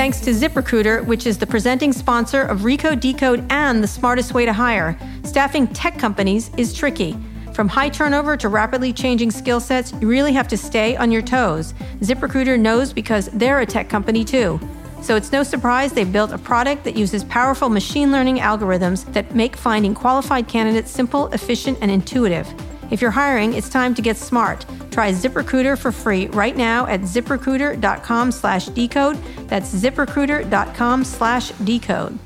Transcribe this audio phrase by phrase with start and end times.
[0.00, 4.46] Thanks to ZipRecruiter, which is the presenting sponsor of Recode Decode and the smartest way
[4.46, 4.98] to hire.
[5.24, 7.18] Staffing tech companies is tricky.
[7.52, 11.20] From high turnover to rapidly changing skill sets, you really have to stay on your
[11.20, 11.74] toes.
[11.98, 14.58] ZipRecruiter knows because they're a tech company too.
[15.02, 19.34] So it's no surprise they've built a product that uses powerful machine learning algorithms that
[19.34, 22.48] make finding qualified candidates simple, efficient, and intuitive.
[22.90, 24.66] If you're hiring, it's time to get smart.
[24.90, 29.16] Try ZipRecruiter for free right now at ziprecruiter.com slash decode.
[29.48, 32.18] That's ziprecruiter.com slash decode.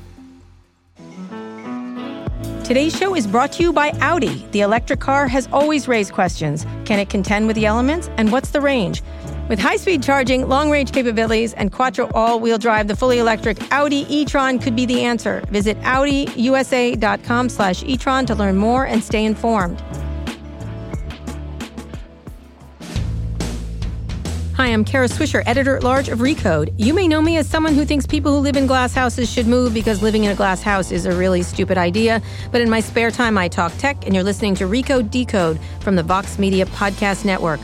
[2.65, 4.43] Today's show is brought to you by Audi.
[4.51, 6.65] The electric car has always raised questions.
[6.85, 8.09] Can it contend with the elements?
[8.17, 9.03] And what's the range?
[9.49, 14.75] With high-speed charging, long-range capabilities, and quattro all-wheel drive, the fully electric Audi e-tron could
[14.75, 15.43] be the answer.
[15.49, 19.83] Visit AudiUSA.com slash e-tron to learn more and stay informed.
[24.55, 26.73] Hi, I'm Kara Swisher, editor at large of Recode.
[26.77, 29.47] You may know me as someone who thinks people who live in glass houses should
[29.47, 32.21] move because living in a glass house is a really stupid idea.
[32.53, 35.97] But in my spare time, I talk tech, and you're listening to Recode Decode from
[35.97, 37.59] the Vox Media Podcast Network.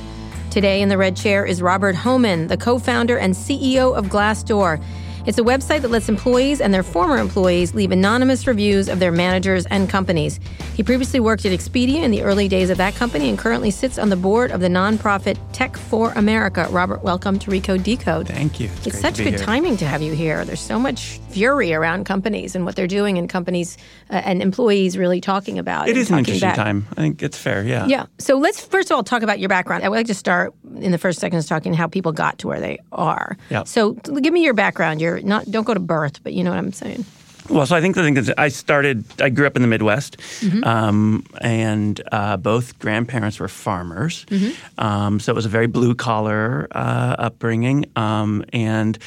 [0.49, 4.83] Today in the red chair is Robert Hohman, the co founder and CEO of Glassdoor.
[5.23, 9.11] It's a website that lets employees and their former employees leave anonymous reviews of their
[9.11, 10.39] managers and companies.
[10.75, 13.99] He previously worked at Expedia in the early days of that company and currently sits
[13.99, 16.67] on the board of the nonprofit Tech for America.
[16.71, 18.29] Robert, welcome to Recode Decode.
[18.29, 18.67] Thank you.
[18.77, 19.37] It's, it's such good here.
[19.37, 20.43] timing to have you here.
[20.43, 23.77] There's so much fury around companies and what they're doing, and companies
[24.09, 25.87] uh, and employees really talking about.
[25.87, 26.55] It is an interesting back.
[26.55, 26.87] time.
[26.93, 27.63] I think it's fair.
[27.63, 27.85] Yeah.
[27.85, 28.07] Yeah.
[28.17, 29.83] So let's first of all talk about your background.
[29.83, 32.59] I would like to start in the first seconds talking how people got to where
[32.59, 33.37] they are.
[33.51, 33.65] Yeah.
[33.65, 34.99] So give me your background.
[35.17, 37.05] You're not don't go to birth, but you know what I'm saying.
[37.49, 39.03] Well, so I think the thing is, I started.
[39.19, 40.63] I grew up in the Midwest, mm-hmm.
[40.63, 44.25] um, and uh, both grandparents were farmers.
[44.29, 44.79] Mm-hmm.
[44.79, 48.97] Um, so it was a very blue collar uh, upbringing, um, and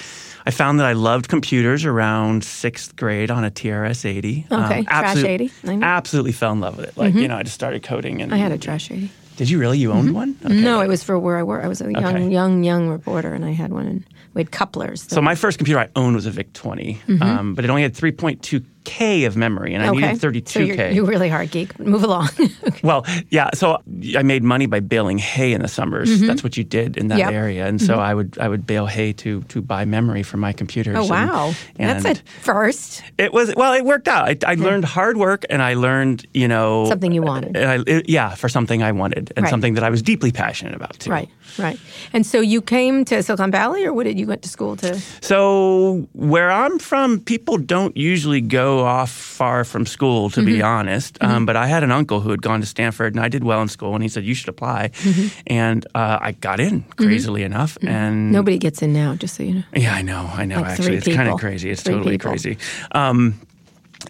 [0.45, 4.47] I found that I loved computers around sixth grade on a TRS eighty.
[4.51, 5.51] Okay, um, trash eighty.
[5.65, 6.97] Absolutely fell in love with it.
[6.97, 7.21] Like mm-hmm.
[7.21, 9.11] you know, I just started coding, and I had a trash eighty.
[9.37, 9.79] Did you really?
[9.79, 10.15] You owned mm-hmm.
[10.15, 10.37] one?
[10.45, 10.61] Okay.
[10.61, 11.65] No, it was for where I worked.
[11.65, 12.29] I was a young, okay.
[12.29, 13.87] young, young reporter, and I had one.
[13.87, 15.03] And we had couplers.
[15.03, 17.23] So my first computer I owned was a VIC 20, mm-hmm.
[17.23, 20.13] um, but it only had 3.2 K of memory, and I okay.
[20.13, 20.49] needed 32K.
[20.49, 21.79] So you're, you're really hard geek.
[21.79, 22.29] Move along.
[22.39, 22.81] okay.
[22.83, 23.51] Well, yeah.
[23.55, 23.79] So
[24.17, 26.11] I made money by baling hay in the summers.
[26.11, 26.27] Mm-hmm.
[26.27, 27.33] That's what you did in that yep.
[27.33, 28.03] area, and so mm-hmm.
[28.03, 30.97] I would I would bale hay to to buy memory for my computers.
[30.97, 33.03] Oh wow, and, that's a first.
[33.19, 34.29] It was well, it worked out.
[34.45, 37.57] I, I learned hard work, and I learned you know something you wanted.
[37.57, 39.51] I, it, yeah, for something I wanted, and right.
[39.51, 41.11] something that I was deeply passionate about too.
[41.11, 41.29] Right,
[41.59, 41.79] right.
[42.13, 45.01] And so you came to Silicon Valley, or what did you went to school to?
[45.21, 50.47] So where I'm from, people don't usually go off far from school, to mm-hmm.
[50.47, 51.19] be honest.
[51.21, 51.45] Um, mm-hmm.
[51.45, 53.69] but I had an uncle who had gone to Stanford, and I did well in
[53.69, 55.29] school, and he said you should apply, mm-hmm.
[55.47, 56.83] and uh, I got in.
[56.83, 57.05] Mm-hmm.
[57.05, 57.89] Crazily enough, mm-hmm.
[57.89, 59.15] and nobody gets in now.
[59.15, 59.63] Just so you know.
[59.75, 60.31] Yeah, I know.
[60.33, 60.61] I know.
[60.61, 61.71] Like actually, it's kind of crazy.
[61.71, 62.31] It's three totally people.
[62.31, 62.59] crazy.
[62.93, 63.41] Um,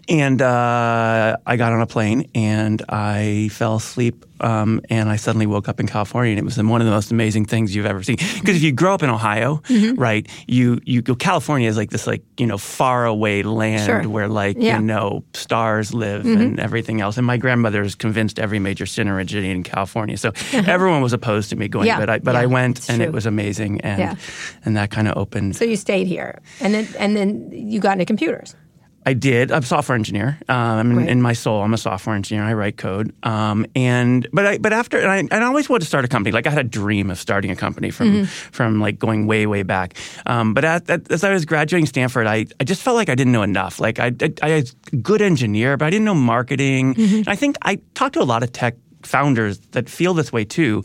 [0.07, 4.25] and uh, I got on a plane and I fell asleep.
[4.41, 7.09] Um, and I suddenly woke up in California, and it was one of the most
[7.09, 8.17] amazing things you've ever seen.
[8.17, 9.95] Because if you grow up in Ohio, mm-hmm.
[9.95, 14.09] right, you you go California is like this like you know far away land sure.
[14.09, 14.75] where like yeah.
[14.75, 16.41] you know stars live mm-hmm.
[16.41, 17.15] and everything else.
[17.15, 21.49] And my grandmother is convinced every major sin originated in California, so everyone was opposed
[21.51, 21.87] to me going.
[21.87, 21.99] Yeah.
[21.99, 23.05] But I but yeah, I went, and true.
[23.05, 24.17] it was amazing, and
[24.65, 25.55] and that kind of opened.
[25.55, 28.53] So you stayed here, and then and then you got into computers.
[29.05, 29.51] I did.
[29.51, 30.39] I'm a software engineer.
[30.49, 31.09] Um, in, right.
[31.09, 32.43] in, my soul, I'm a software engineer.
[32.43, 33.13] I write code.
[33.23, 36.07] Um, and but I but after and I, and I always wanted to start a
[36.07, 36.31] company.
[36.31, 38.23] Like I had a dream of starting a company from mm-hmm.
[38.23, 39.95] from like going way way back.
[40.25, 43.15] Um, but at, at, as I was graduating Stanford, I, I just felt like I
[43.15, 43.79] didn't know enough.
[43.79, 46.95] Like I I, I was a good engineer, but I didn't know marketing.
[46.95, 47.29] Mm-hmm.
[47.29, 50.83] I think I talked to a lot of tech founders that feel this way too.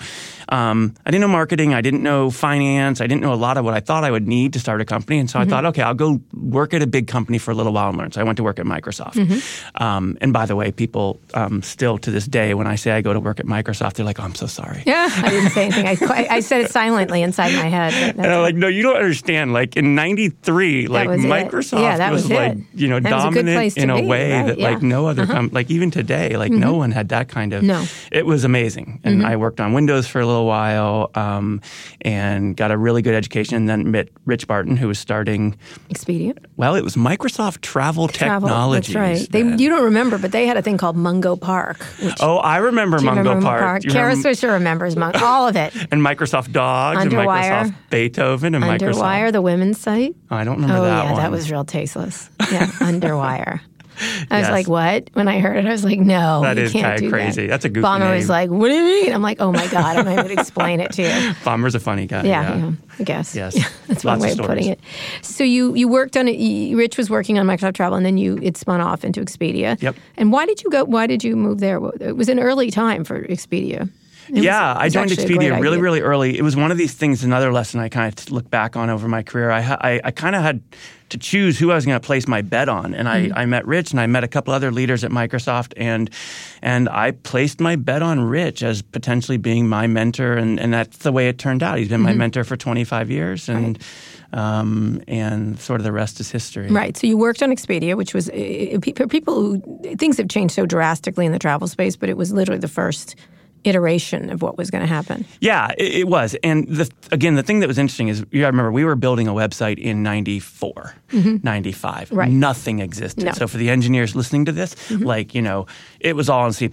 [0.51, 1.75] Um, I didn't know marketing.
[1.75, 3.01] I didn't know finance.
[3.01, 4.85] I didn't know a lot of what I thought I would need to start a
[4.85, 5.19] company.
[5.19, 5.49] And so mm-hmm.
[5.49, 7.99] I thought, okay, I'll go work at a big company for a little while and
[7.99, 8.13] learn.
[8.13, 9.15] So I went to work at Microsoft.
[9.15, 9.83] Mm-hmm.
[9.83, 13.01] Um, and by the way, people um, still to this day, when I say I
[13.01, 14.83] go to work at Microsoft, they're like, oh, I'm so sorry.
[14.87, 15.87] Yeah, I didn't say anything.
[15.87, 17.95] I, I said it silently inside my head.
[18.19, 19.53] And I'm like, no, you don't understand.
[19.53, 23.91] Like in '93, like Microsoft yeah, that was, was like, you know, that dominant in
[23.91, 24.47] a be, way right?
[24.47, 24.71] that yeah.
[24.71, 25.33] like no other, uh-huh.
[25.33, 26.61] com- like even today, like mm-hmm.
[26.61, 27.63] no one had that kind of.
[27.63, 27.85] No.
[28.11, 29.01] It was amazing.
[29.05, 29.27] And Mm-hmm.
[29.27, 31.61] I worked on Windows for a little while um,
[32.03, 33.57] and got a really good education.
[33.57, 35.57] And then met Rich Barton, who was starting
[35.91, 36.37] Expedia.
[36.57, 38.95] Well, it was Microsoft Travel, Travel Technologies.
[38.95, 39.33] That's right.
[39.33, 41.79] They, you don't remember, but they had a thing called Mungo Park.
[42.03, 43.61] Which, oh, I remember Mungo remember Park.
[43.61, 43.83] Park?
[43.83, 45.75] Kara remember- Swisher remembers Mungo, all of it.
[45.91, 47.41] and Microsoft Dogs Underwire.
[47.43, 48.93] and Microsoft Beethoven and Underwire,
[49.29, 49.33] Microsoft.
[49.33, 50.15] the women's site.
[50.31, 51.21] I don't remember oh that yeah, one.
[51.21, 52.31] that was real tasteless.
[52.53, 53.61] Yeah, Underwire.
[54.31, 56.73] I was like, "What?" When I heard it, I was like, "No, That you is
[56.73, 57.43] can't kinda crazy.
[57.43, 57.51] That.
[57.51, 59.97] That's a goofy Ballmer was like, "What do you mean?" I'm like, "Oh my god,
[59.97, 61.09] I'm going to explain it to you."
[61.45, 62.25] Ballmer's a funny guy.
[62.25, 63.35] Yeah, yeah, I guess.
[63.35, 63.55] Yes.
[63.89, 64.81] that's one Lots way of of putting it.
[65.23, 66.75] So you you worked on it.
[66.75, 69.81] Rich was working on Microsoft Travel, and then you it spun off into Expedia.
[69.81, 69.97] Yep.
[70.17, 70.85] And why did you go?
[70.85, 71.81] Why did you move there?
[72.01, 73.89] It was an early time for Expedia.
[74.29, 76.39] It yeah, it I joined actually a great Expedia really, really early.
[76.39, 77.25] It was one of these things.
[77.25, 79.51] Another lesson I kind of look back on over my career.
[79.51, 80.61] I I, I kind of had
[81.09, 83.37] to choose who I was going to place my bet on, and Mm-hmm.
[83.37, 86.09] I, I met Rich, and I met a couple other leaders at Microsoft, and
[86.63, 90.99] and I placed my bet on Rich as potentially being my mentor, and, and that's
[90.99, 91.79] the way it turned out.
[91.79, 92.05] He's been Mm-hmm.
[92.05, 93.79] my mentor for 25 years, and
[94.33, 96.69] um, and sort of the rest is history.
[96.69, 96.97] Right.
[96.97, 101.27] So you worked on Expedia, which was uh, people who things have changed so drastically
[101.27, 103.17] in the travel space, but it was literally the first
[103.65, 105.25] iteration of what was going to happen.
[105.41, 106.37] Yeah, it, it was.
[106.43, 109.29] And the, again, the thing that was interesting is, you gotta remember, we were building
[109.29, 112.09] a website in 94, 95.
[112.09, 112.17] Mm-hmm.
[112.17, 112.31] Right.
[112.31, 113.25] Nothing existed.
[113.25, 113.31] No.
[113.31, 113.39] Mm-hmm.
[113.39, 115.67] So for the engineers listening to this, like, you know,
[116.01, 116.69] it was all in C++.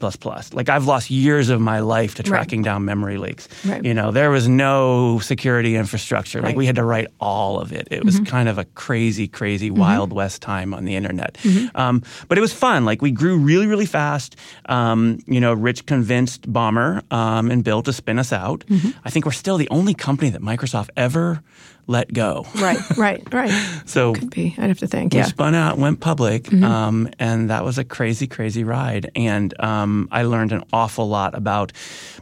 [0.54, 3.48] Like, I've lost years of my life to tracking down memory leaks.
[3.66, 3.84] Right.
[3.84, 6.40] You know, there was no security infrastructure.
[6.40, 6.52] Like, Right.
[6.52, 6.58] Mm-hmm.
[6.60, 7.88] we had to write all of it.
[7.92, 11.34] It was kind of a crazy, crazy Wild West time on the internet.
[11.44, 11.76] Mm-hmm.
[11.76, 12.86] Um, but it was fun.
[12.86, 14.36] Like, we grew really, really fast.
[14.68, 16.77] Um, you know, Rich convinced Ballmer
[17.12, 18.64] um, and Bill to spin us out.
[18.68, 18.90] Mm-hmm.
[19.06, 21.42] I think we're still the only company that Microsoft ever
[21.90, 22.46] let go.
[22.56, 22.78] Right.
[22.98, 23.24] right.
[23.34, 23.52] Right.
[23.86, 24.54] So Could be.
[24.58, 25.14] I'd have to think.
[25.14, 25.24] we Yeah.
[25.24, 25.30] Mm-hmm.
[25.30, 29.10] spun out, went public, um, and that was a crazy, crazy ride.
[29.16, 31.72] And um, I learned an awful lot about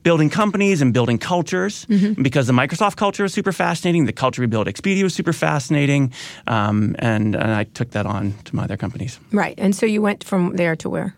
[0.04, 2.22] building companies and building cultures Mm-hmm.
[2.22, 4.06] because the Microsoft culture was super fascinating.
[4.06, 6.14] The culture we built at Expedia was super fascinating,
[6.48, 9.20] um, and, and I took that on to my other companies.
[9.32, 9.56] Right.
[9.58, 11.16] And so you went from there to where?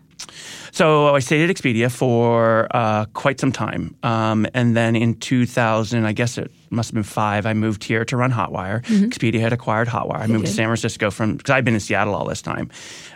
[0.72, 6.04] So I stayed at Expedia for uh, quite some time, um, and then in 2000,
[6.04, 8.84] I guess it must have been five, I moved here to run Hotwire.
[8.84, 10.20] Expedia had acquired Hotwire.
[10.20, 10.52] I moved to.
[10.52, 12.70] San Francisco from because I'd been in Seattle all this time.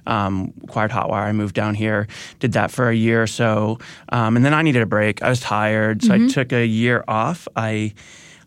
[0.06, 1.24] Um, acquired Hotwire.
[1.24, 2.08] I moved down here,
[2.40, 3.78] did that for a year or so,
[4.08, 5.22] um, and then I needed a break.
[5.22, 7.46] I was tired, so I took a year off.
[7.54, 7.92] I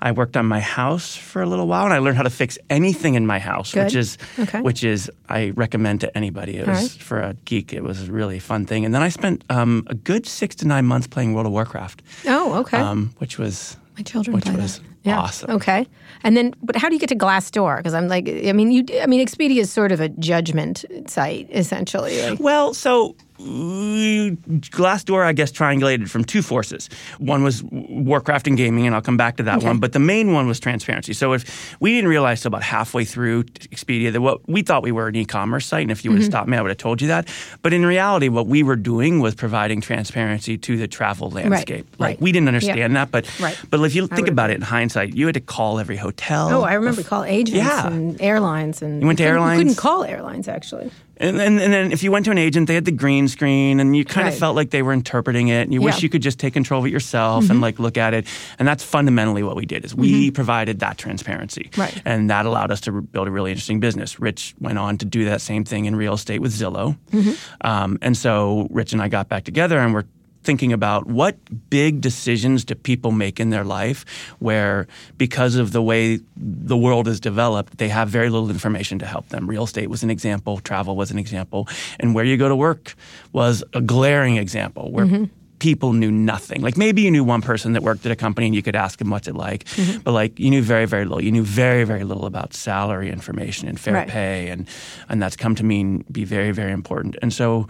[0.07, 2.57] I worked on my house for a little while, and I learned how to fix
[2.69, 4.61] anything in my house, which is Okay.
[4.61, 6.57] which is I recommend to anybody.
[6.57, 7.01] It was right.
[7.07, 7.73] for a geek.
[7.73, 8.85] It was a really fun thing.
[8.85, 12.03] And then I spent um, a good six to nine months playing World of Warcraft,
[12.27, 12.77] Oh, okay.
[12.77, 14.79] um, which was My children which was.
[15.03, 15.19] Yeah.
[15.19, 15.51] awesome.
[15.51, 15.85] Okay.
[16.23, 17.77] And then, but how do you get to Glassdoor?
[17.77, 21.47] Because I'm like, I mean, you, I mean, Expedia is sort of a judgment site,
[21.51, 22.19] essentially.
[22.29, 26.89] Like, Well, so Glassdoor, I guess, triangulated from two forces.
[27.17, 29.79] One was Warcraft and gaming, and I'll come back to that one.
[29.79, 31.13] But the main one was transparency.
[31.13, 34.91] So if we didn't realize till about halfway through Expedia that what we thought we
[34.91, 36.31] were an e-commerce site, and if you would have mm-hmm.
[36.31, 37.27] stopped me, I would have told you that.
[37.61, 41.87] But in reality, what we were doing was providing transparency to the travel landscape.
[41.99, 42.21] Like right.
[42.21, 43.57] we didn't understand that, but Right.
[43.69, 46.49] but if you think about it in hindsight, you had to call every hotel.
[46.49, 47.87] oh, I remember call agents Yeah.
[47.87, 49.59] and airlines and You went to airlines?
[49.59, 50.91] couldn't call airlines actually.
[51.17, 53.79] And, and, and then if you went to an agent, they had the green screen,
[53.79, 54.33] and you kind Right.
[54.33, 55.85] of felt like they were interpreting it, and you Yeah.
[55.85, 57.61] wish you could just take control of it yourself and mm-hmm.
[57.61, 58.27] like look at it.
[58.59, 60.33] And that's fundamentally what we did is we mm-hmm.
[60.33, 62.01] provided that transparency, Right.
[62.05, 64.19] And that allowed us to build a really interesting business.
[64.19, 67.33] Rich went on to do that same thing in real estate with Zillow, mm-hmm.
[67.61, 70.05] um, and so Rich and I got back together and we're
[70.45, 71.35] thinking about what
[71.69, 74.05] big decisions do people make in their life
[74.39, 74.87] where
[75.17, 79.29] because of the way the world is developed they have very little information to help
[79.29, 79.47] them.
[79.49, 80.59] Real estate was an example.
[80.59, 81.67] Travel was an example.
[81.99, 82.95] And where you go to work
[83.33, 85.25] was a glaring example where mm-hmm.
[85.59, 86.61] people knew nothing.
[86.61, 88.99] Like maybe you knew one person that worked at a company and you could ask
[88.99, 89.99] them what's it like mm-hmm.
[90.01, 91.23] but like you knew very very little.
[91.23, 94.07] You knew very very little about salary information and fair Right.
[94.07, 94.67] pay and
[95.09, 97.15] and that's come to mean be very very important.
[97.21, 97.67] And so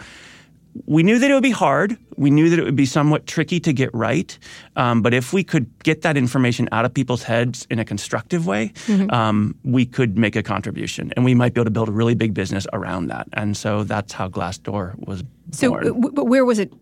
[0.86, 1.98] we knew that it would be hard.
[2.18, 4.38] We knew that it would be somewhat tricky to get right.
[4.76, 8.46] Um, but if we could get that information out of people's heads in a constructive
[8.46, 9.10] way, Mm-hmm.
[9.12, 12.16] um, we could make a contribution, and we might be able to build a really
[12.16, 13.28] big business around that.
[13.34, 15.84] And so that's how Glassdoor was So, born.
[15.86, 16.74] w- but where was it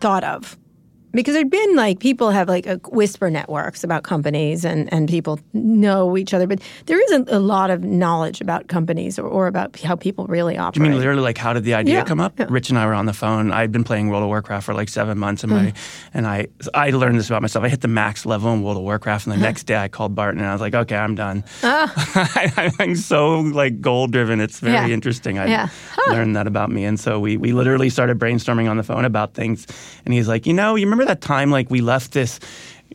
[0.00, 0.56] thought of?
[1.12, 5.40] Because there'd been like people have like a whisper networks about companies and, and people
[5.54, 9.78] know each other, but there isn't a lot of knowledge about companies or, or about
[9.80, 10.86] how people really operate.
[10.86, 12.38] I mean, literally, like, how did the idea Yeah, come up?
[12.38, 12.46] yeah.
[12.50, 13.52] Rich and I were on the phone.
[13.52, 15.72] I'd been playing World of Warcraft for like seven months, and my
[16.12, 17.64] and I I learned this about myself.
[17.64, 20.14] I hit the max level in World of Warcraft, and the next day I called
[20.14, 21.42] Barton, and I was like, okay, I'm done.
[21.62, 24.40] I, I'm so like goal driven.
[24.40, 24.86] It's very Ah.
[24.86, 24.94] Yeah.
[24.94, 25.38] interesting.
[25.38, 25.68] I Yeah.
[26.10, 29.34] learned that about me, and so we we literally started brainstorming on the phone about
[29.34, 29.66] things.
[30.04, 32.40] And he's like, you know, you remember that time like we left this.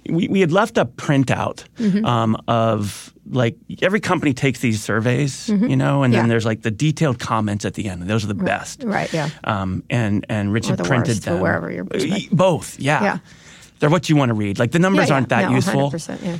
[0.09, 2.05] We, we had left a printout Mm-hmm.
[2.05, 6.13] um, of like every company takes these surveys, you know, and Mm-hmm.
[6.13, 6.19] Yeah.
[6.19, 8.83] then there's like the detailed comments at the end, and those are the best.
[8.83, 9.29] Right, yeah.
[9.45, 11.39] Um, and and Richard the printed worst, them.
[11.39, 12.29] wherever your perspective.
[12.31, 13.01] Both, yeah.
[13.03, 13.17] Yeah.
[13.79, 14.59] They're what you want to read.
[14.59, 15.91] Like the numbers Yeah, aren't that No, useful.
[15.91, 16.37] 100%, yeah.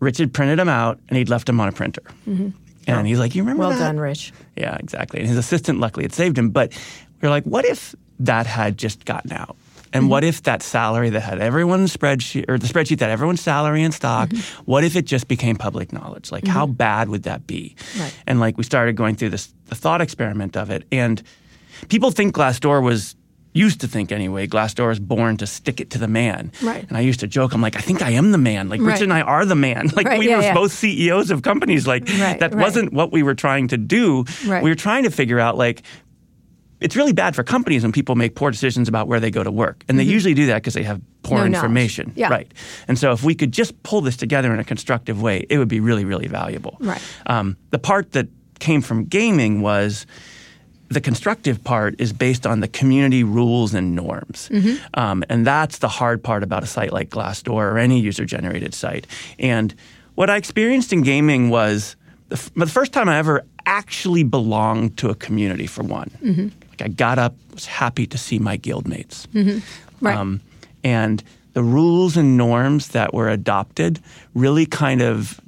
[0.00, 2.02] Richard printed them out and he'd left them on a printer.
[2.28, 2.48] Mm-hmm.
[2.86, 4.32] And he's like, "You remember Well that?" done, Rich.
[4.56, 5.20] Yeah, exactly.
[5.20, 6.50] And his assistant luckily had saved him.
[6.50, 6.72] But
[7.20, 9.56] we are like, what if that had just gotten out?
[9.92, 10.28] And what mm-hmm.
[10.28, 14.30] if that salary that had everyone's spreadsheet or the spreadsheet that everyone's salary and stock,
[14.30, 14.62] mm-hmm.
[14.64, 16.32] what if it just became public knowledge?
[16.32, 16.74] Like how mm-hmm.
[16.74, 17.76] bad would that be?
[17.98, 18.14] Right.
[18.26, 20.84] And like we started going through this the thought experiment of it.
[20.92, 21.22] And
[21.88, 23.16] people think Glassdoor was
[23.54, 26.52] used to think anyway, Glassdoor is born to stick it to the man.
[26.62, 26.86] Right.
[26.88, 28.68] And I used to joke, I'm like, I think I am the man.
[28.68, 28.92] Like Right.
[28.92, 29.90] Rich and I are the man.
[29.96, 30.54] Like Right, we yeah, were yeah.
[30.54, 31.86] both CEOs of companies.
[31.86, 34.24] Like Right, that wasn't what we were trying to do.
[34.46, 34.62] Right.
[34.62, 35.82] We were trying to figure out like
[36.82, 39.50] it's really bad for companies when people make poor decisions about where they go to
[39.50, 39.84] work.
[39.88, 41.52] And they usually do that because they have poor Mm-hmm.
[41.52, 42.12] No information.
[42.14, 42.28] Yeah.
[42.28, 42.52] Right.
[42.88, 45.68] And so if we could just pull this together in a constructive way, it would
[45.68, 46.76] be really, really valuable.
[46.80, 47.00] Right.
[47.26, 50.06] Um, the part that came from gaming was
[50.88, 54.48] the constructive part is based on the community rules and norms.
[54.52, 54.76] Mm-hmm.
[54.94, 58.74] Um, and that's the hard part about a site like Glassdoor or any user generated
[58.74, 59.06] site.
[59.38, 59.74] And
[60.14, 61.96] what I experienced in gaming was
[62.28, 66.10] the, f- the first time I ever actually belonged to a community for one.
[66.22, 66.48] Mm-hmm.
[66.72, 69.26] Like I got up, was happy to see my guildmates.
[70.00, 70.16] Right.
[70.16, 70.40] Um,
[70.82, 74.00] and the rules and norms that were adopted
[74.34, 75.40] really kind of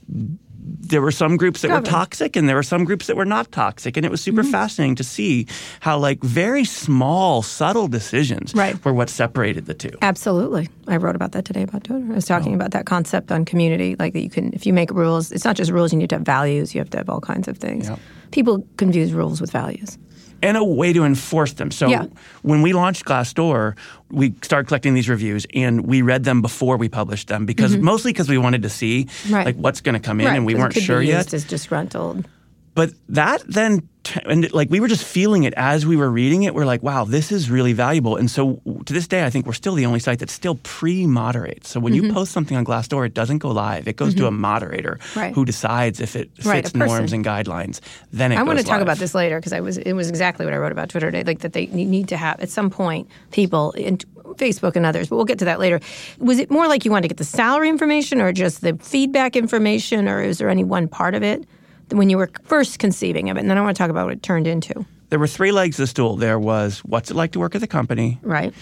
[0.87, 3.50] there were some groups that were toxic and there were some groups that were not
[3.52, 4.50] toxic and it was super Mm-hmm.
[4.50, 5.47] fascinating to see
[5.81, 8.83] how like very small subtle decisions Right.
[8.85, 10.69] were what separated the two Absolutely.
[10.88, 12.04] I wrote about that today about Twitter.
[12.11, 12.57] I was talking Oh.
[12.57, 15.57] about that concept on community, like that you can, if you make rules, it's not
[15.57, 17.88] just rules, you need to have values, you have to have all kinds of things.
[17.88, 17.99] Yep.
[18.31, 19.99] People confuse rules with values.
[20.44, 21.70] And a way to enforce them.
[21.70, 22.04] So Yeah.
[22.42, 23.74] when we launched Glassdoor,
[24.10, 28.12] we started collecting these reviews and we read them before we published them because mostly
[28.12, 29.34] because we wanted to see Mm-hmm.
[29.34, 29.46] Right.
[29.46, 31.32] like what's going to come in and we weren't sure yet.
[31.32, 32.26] as disgruntled.
[32.75, 33.88] But that then,
[34.26, 36.54] and like we were just feeling it as we were reading it.
[36.54, 38.16] We're like, wow, this is really valuable.
[38.16, 41.69] And so to this day, I think we're still the only site that still pre-moderates.
[41.71, 42.07] So when Mm-hmm.
[42.07, 43.87] you post something on Glassdoor, it doesn't go live.
[43.87, 45.33] It goes to a moderator Right.
[45.35, 46.78] who decides if it fits person.
[46.81, 47.81] norms and guidelines.
[48.12, 48.40] Then it goes.
[48.40, 48.83] I want to talk live.
[48.83, 51.25] about this later because I was it was exactly what I wrote about Twitter today.
[51.25, 53.99] Like that they need to have at some point people in
[54.35, 55.78] Facebook and others, but we'll get to that later.
[56.19, 59.37] Was it more like you wanted to get the salary information or just the feedback
[59.37, 61.47] information, or is there any one part of it
[61.90, 63.40] when you were first conceiving of it?
[63.40, 65.78] And then I want to talk about what it turned into, There were three legs
[65.78, 66.16] of the stool.
[66.16, 68.18] There was what's it like to work at the company.
[68.22, 68.52] right?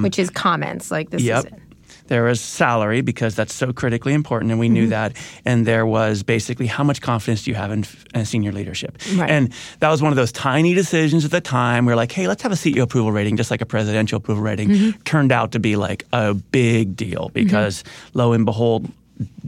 [0.00, 1.38] Which is comments like this Um, Yep.
[1.38, 1.58] is it.
[2.08, 4.90] There was salary because that's so critically important, and we knew Mm-hmm.
[4.90, 5.12] that.
[5.44, 8.98] And there was basically how much confidence do you have in, in senior leadership?
[9.14, 9.30] Right.
[9.30, 11.86] And that was one of those tiny decisions at the time.
[11.86, 14.42] We are like, hey, let's have a CEO approval rating, just like a presidential approval
[14.42, 14.68] rating.
[14.70, 15.02] Mm-hmm.
[15.02, 18.90] Turned out to be like a big deal because lo and behold,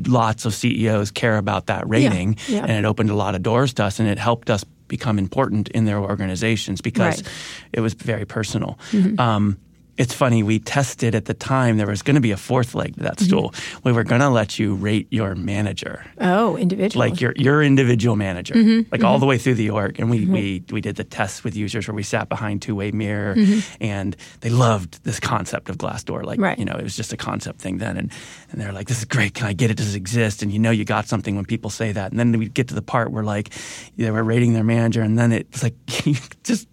[0.07, 2.61] lots of CEOs care about that rating, yeah.
[2.63, 5.69] and it opened a lot of doors to us, and it helped us become important
[5.71, 7.25] in their organizations because Right.
[7.25, 7.71] Mm-hmm.
[7.73, 8.79] it was very personal.
[9.19, 9.57] Um,
[9.97, 12.95] it's funny, we tested at the time, there was going to be a fourth leg
[12.97, 13.25] to that Mm-hmm.
[13.27, 13.55] stool.
[13.85, 17.07] We were going to let you rate your manager, Oh, individual.
[17.09, 18.89] like your, your individual manager, Mm-hmm.
[18.91, 20.01] like all the way through the org.
[20.01, 22.91] And we, we, we did the tests with users where we sat behind two way
[22.91, 23.37] mirror
[23.81, 26.23] and they loved this concept of Glassdoor.
[26.25, 26.43] Like, Mm-hmm.
[26.45, 26.59] Right.
[26.59, 27.97] you know, it was just a concept thing then.
[27.97, 28.11] And,
[28.51, 29.35] and they're like, this is great.
[29.35, 29.77] Can I get it?
[29.77, 30.43] Does it exist?
[30.43, 32.11] And you know, you got something when people say that.
[32.11, 33.51] And then we get to the part where like
[33.97, 35.75] they were rating their manager and then it's like,
[36.43, 36.67] just,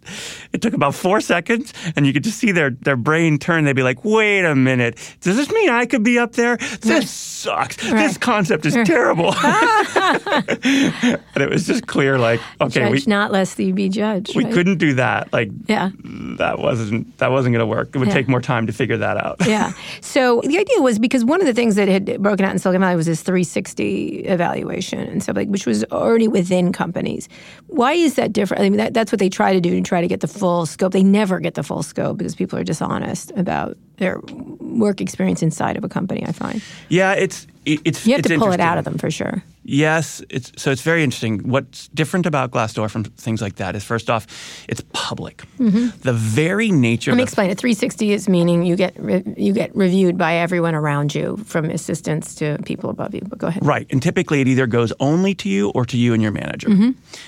[0.52, 3.66] it took about four seconds and you could just see their, their brain turn.
[3.66, 4.96] They'd be like, wait a minute.
[5.20, 6.56] Does this mean I could be up there?
[6.80, 7.76] This sucks.
[7.76, 9.34] This concept is terrible.
[9.44, 14.34] and it was just clear like, okay, Judge we, not lest you be judged.
[14.34, 14.54] we right?
[14.54, 15.34] couldn't do that.
[15.34, 15.90] Like Yeah.
[16.38, 17.90] that wasn't, that wasn't going to work.
[17.94, 18.14] It would Yeah.
[18.14, 19.36] take more time to figure that out.
[19.46, 19.74] yeah.
[20.00, 22.80] So the idea was because one of the things that had broken out in Silicon
[22.80, 27.28] Valley was this 360 evaluation and stuff like, which was already within companies.
[27.68, 28.64] Why is that different?
[28.64, 30.66] I mean, that, that's what they try to do to try to get the full
[30.66, 30.94] scope.
[30.94, 33.01] They never get the full scope because people are dishonest
[33.36, 34.20] about their
[34.60, 36.26] work experience inside of a company.
[36.26, 39.12] I find Yeah, it's it's you have it's to pull it out of them for
[39.12, 39.44] sure.
[39.64, 41.48] Yes, it's so it's very interesting.
[41.48, 44.26] What's different about Glassdoor from things like that is first off,
[44.68, 45.44] it's public.
[45.60, 47.18] The very nature Mm-hmm.
[47.18, 47.60] Let me explain it.
[47.60, 52.34] 360 is meaning you get re- you get reviewed by everyone around you, from assistants
[52.36, 53.22] to people above you.
[53.22, 53.64] But go ahead.
[53.64, 56.70] right, and typically it either goes only to you or to you and your manager,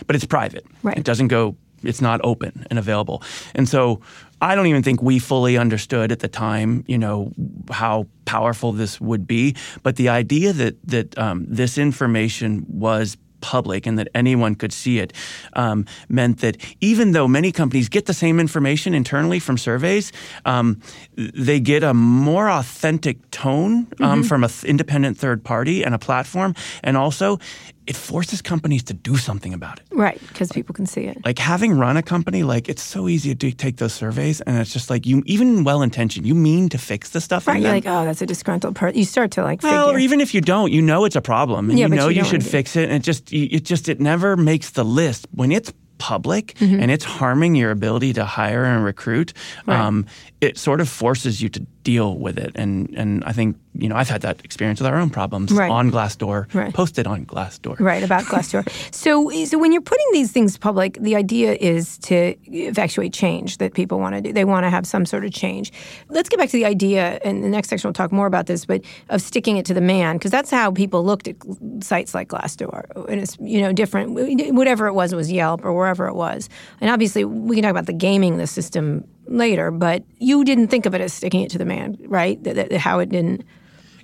[0.08, 0.66] but it's private.
[0.66, 0.88] Mm-hmm.
[0.88, 0.98] Right.
[0.98, 1.56] It doesn't go.
[1.84, 3.22] It's not open and available,
[3.54, 4.00] and so
[4.44, 7.32] I don't even think we fully understood at the time, you know,
[7.72, 9.56] how powerful this would be.
[9.84, 15.00] But the idea that that um, this information was public and that anyone could see
[15.00, 15.14] it
[15.54, 20.12] um, meant that even though many companies get the same information internally from surveys,
[20.46, 20.82] um,
[21.16, 26.56] they get a more authentic tone um, from an independent third party and a platform.
[26.84, 27.38] And also,
[27.88, 29.86] it forces companies to do something about it.
[29.92, 31.18] Right, because people can see it.
[31.26, 34.72] Like having run a company, like it's so easy to take those surveys, and it's
[34.74, 37.48] just like you, even well intentioned, you mean to fix the stuff.
[37.48, 37.76] Right, you're them.
[37.76, 38.98] like, oh, that's a disgruntled person.
[38.98, 39.98] You start to like Well, figure.
[39.98, 42.22] or even if you don't, you know it's a problem, and Yeah, you know you
[42.22, 42.86] you, should fix it.
[42.90, 46.82] And it just, it just, it never makes the list when it's public Mm-hmm.
[46.82, 49.32] and it's harming your ability to hire and recruit.
[49.68, 50.06] Um,
[50.42, 53.96] it sort of forces you to deal with it, and and I think you know
[53.96, 55.70] I've had that experience with our own problems Right.
[55.70, 56.74] on Glassdoor, Right.
[56.74, 57.80] posted on Glassdoor.
[57.80, 58.64] Right about Glassdoor.
[58.94, 63.74] so, so when you're putting these things public, the idea is to effectuate change that
[63.74, 64.32] people want to do.
[64.34, 65.72] They want to have some sort of change.
[66.10, 68.66] Let's get back to the idea, and the next section we'll talk more about this,
[68.66, 71.36] but of sticking it to the man, because that's how people looked at
[71.82, 74.12] sites like Glassdoor, and it's you know different.
[74.54, 76.48] Whatever it was, it was Yelp or wherever it was,
[76.82, 80.86] and obviously we can talk about the gaming the system later, but you didn't think
[80.86, 82.44] of it as sticking it to the man, right?
[82.44, 83.44] That, that, how it didn't.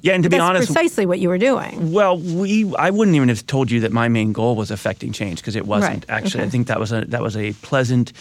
[0.02, 1.92] Yeah, and to be That's honest, precisely what you were doing.
[1.92, 5.40] Well, we I wouldn't even have told you that my main goal was affecting change
[5.42, 6.40] because it wasn't Right, actually.
[6.42, 6.48] okay.
[6.48, 8.14] I think that was a that was a pleasant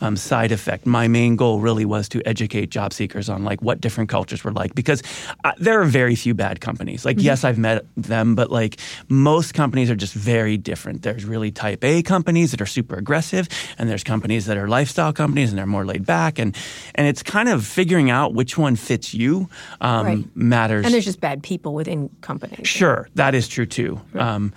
[0.00, 0.86] um, side effect.
[0.86, 4.52] My main goal really was to educate job seekers on like what different cultures were
[4.52, 5.02] like because
[5.44, 7.04] uh, there are very few bad companies.
[7.04, 7.26] Like Mm-hmm.
[7.26, 11.02] yes, I've met them, but like most companies are just very different.
[11.02, 13.48] There's really type A companies that are super aggressive,
[13.78, 16.56] and there's companies that are lifestyle companies and they're more laid back, and
[16.94, 19.48] and it's kind of figuring out which one fits you
[19.80, 20.36] um, Right.
[20.36, 20.84] matters.
[20.84, 22.66] And there's just bad people within companies.
[22.68, 24.00] Sure, that is true too.
[24.14, 24.52] Um,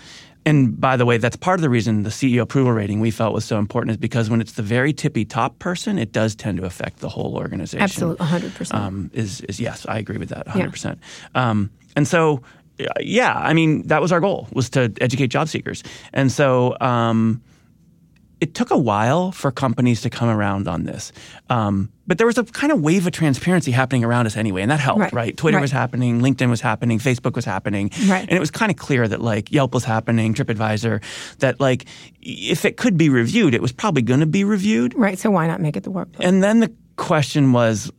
[0.47, 3.33] and by the way, that's part of the reason the CEO approval rating we felt
[3.33, 6.57] was so important is because when it's the very tippy top person, it does tend
[6.57, 7.81] to affect the whole organization.
[7.81, 8.73] Absolutely, 100%.
[8.73, 10.71] Um, is is yes, I agree with that 100.
[10.71, 10.99] percent
[11.35, 12.41] um, And so,
[13.01, 16.77] yeah, I mean that was our goal was to educate job seekers, and so.
[16.79, 17.41] Um,
[18.39, 21.11] it took a while for companies to come around on this.
[21.49, 24.69] Um, but there was a kind of wave of transparency happening around us anyway, and
[24.71, 25.13] that helped, Right.
[25.13, 25.37] right?
[25.37, 25.61] Twitter Right.
[25.61, 27.89] was happening, LinkedIn was happening, Facebook was happening.
[28.07, 28.21] Right.
[28.27, 31.01] And it was kind of clear that like Yelp was happening, TripAdvisor,
[31.39, 31.85] that like
[32.21, 34.93] if it could be reviewed, it was probably going to be reviewed.
[34.95, 36.27] Right, so why not make it the workplace?
[36.27, 37.91] And then the question was,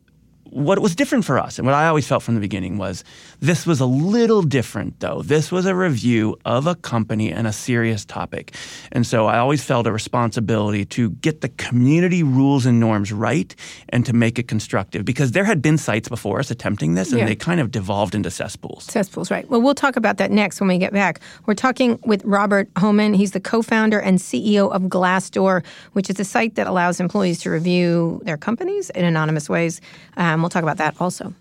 [0.50, 3.04] what was different for us, and what I always felt from the beginning was
[3.40, 5.22] this was a little different, though.
[5.22, 8.54] This was a review of a company and a serious topic.
[8.92, 13.54] And so I always felt a responsibility to get the community rules and norms right
[13.90, 17.20] and to make it constructive because there had been sites before us attempting this and
[17.20, 17.26] Yeah.
[17.26, 18.84] they kind of devolved into cesspools.
[18.84, 19.48] Cesspools, right.
[19.50, 21.20] Well, we'll talk about that next when we get back.
[21.46, 23.14] We're talking with Robert Hohman.
[23.16, 27.40] He's the co founder and CEO of Glassdoor, which is a site that allows employees
[27.40, 29.80] to review their companies in anonymous ways.
[30.16, 31.35] Um, we'll talk about that also.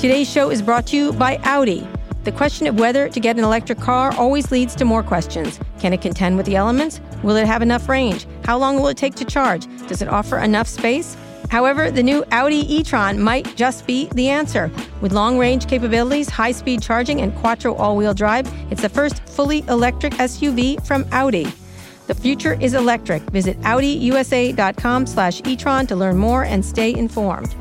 [0.00, 1.86] Today's show is brought to you by Audi.
[2.24, 5.58] The question of whether to get an electric car always leads to more questions.
[5.80, 7.00] Can it contend with the elements?
[7.22, 8.26] Will it have enough range?
[8.44, 9.66] How long will it take to charge?
[9.88, 11.16] Does it offer enough space?
[11.50, 14.70] However, the new Audi e-tron might just be the answer.
[15.00, 20.84] With long-range capabilities, high-speed charging, and quattro all-wheel drive, it's the first fully electric SUV
[20.86, 21.52] from Audi.
[22.06, 23.22] The future is electric.
[23.30, 27.54] Visit AudiUSA.com slash e-tron to learn more and stay informed.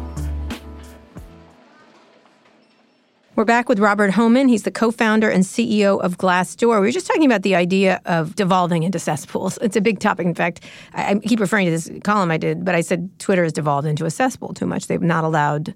[3.35, 4.49] We're back with Robert Hohman.
[4.49, 6.79] He's the co-founder and CEO of Glassdoor.
[6.79, 9.57] We were just talking about the idea of devolving into cesspools.
[9.61, 10.27] It's a big topic.
[10.27, 13.43] In fact, I, I keep referring to this column I did, but I said Twitter
[13.43, 14.87] has devolved into a cesspool too much.
[14.87, 15.73] They've not allowed.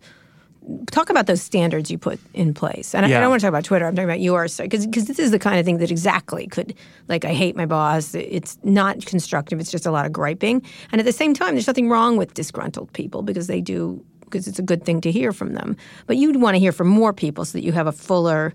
[0.92, 2.96] Talk about those standards you put in place.
[2.96, 3.86] And I, I don't want to talk about Twitter.
[3.86, 6.74] I'm talking about yours because this is the kind of thing that exactly could,
[7.08, 8.16] like, I hate my boss.
[8.16, 9.60] It's not constructive.
[9.60, 10.64] It's just a lot of griping.
[10.92, 14.48] And at the same time, there's nothing wrong with disgruntled people because they do because
[14.48, 15.78] it's a good thing to hear from them.
[16.08, 18.54] But you'd want to hear from more people so that you have a fuller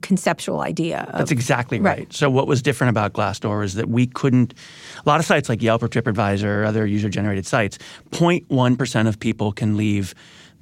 [0.00, 1.98] conceptual idea of That's exactly Right.
[1.98, 2.12] right.
[2.12, 4.54] So what was different about Glassdoor is that we couldn't.
[5.04, 7.78] A lot of sites like Yelp or TripAdvisor or other user-generated sites,
[8.12, 10.14] 0.1 percent of people can leave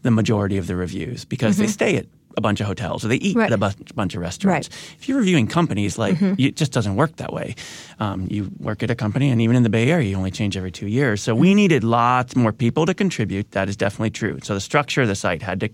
[0.06, 2.06] the majority of the reviews because they stay at
[2.38, 3.38] a bunch of hotels or they eat Mm-hmm.
[3.40, 3.46] Right.
[3.46, 4.68] at a bunch, bunch of restaurants.
[4.68, 4.76] Right.
[4.76, 4.96] Mm-hmm.
[5.00, 7.54] If you're reviewing companies, like it just doesn't work that way.
[7.98, 10.54] Um, you work at a company, and even in the Bay Area, you only change
[10.56, 11.22] every two years.
[11.22, 11.40] So Mm-hmm.
[11.40, 13.50] we needed lots more people to contribute.
[13.52, 14.38] That is definitely true.
[14.42, 15.68] So the structure of the site had to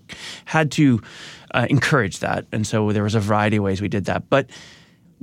[0.45, 1.01] had to
[1.53, 4.49] uh, encourage that, and so there was a variety of ways we did that, but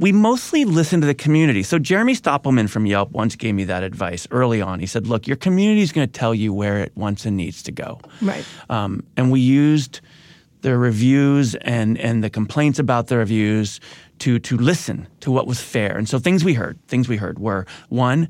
[0.01, 1.63] we mostly listen to the community.
[1.63, 4.81] So Jeremy Stoppelman from Yelp once gave me that advice early on.
[4.81, 7.63] He said, "Look, your community is going to tell you where it wants and needs
[7.65, 8.45] to go." Right.
[8.71, 10.01] Um, and we used
[10.63, 13.79] the reviews and and the complaints about the reviews
[14.21, 15.99] to to listen to what was fair.
[15.99, 18.29] And so things we heard, things we heard were one.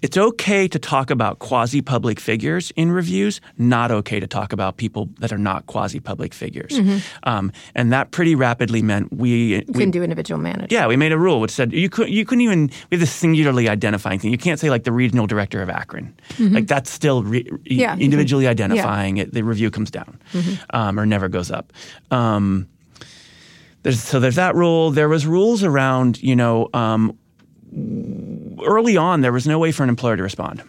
[0.00, 4.76] It's okay to talk about quasi public figures in reviews, not okay to talk about
[4.76, 6.78] people that are not quasi public figures.
[7.24, 10.70] Um, and that pretty rapidly meant we, you we couldn't do individual management.
[10.72, 13.10] yeah, we made a rule which said you could you couldn't even we have this
[13.12, 14.30] singularly identifying thing.
[14.30, 16.14] You can't say like the regional director of Akron.
[16.38, 17.56] Like that's still re, Mm-hmm.
[17.66, 17.96] Yeah.
[17.96, 19.32] individually identifying it.
[19.32, 20.76] The review comes down Mm-hmm.
[20.76, 21.72] um, or never goes up.
[22.10, 22.68] Um,
[23.82, 24.90] there's, so there's that rule.
[24.90, 27.16] There was rules around, you know, um,
[28.64, 30.62] early on there was no way for an employer to respond.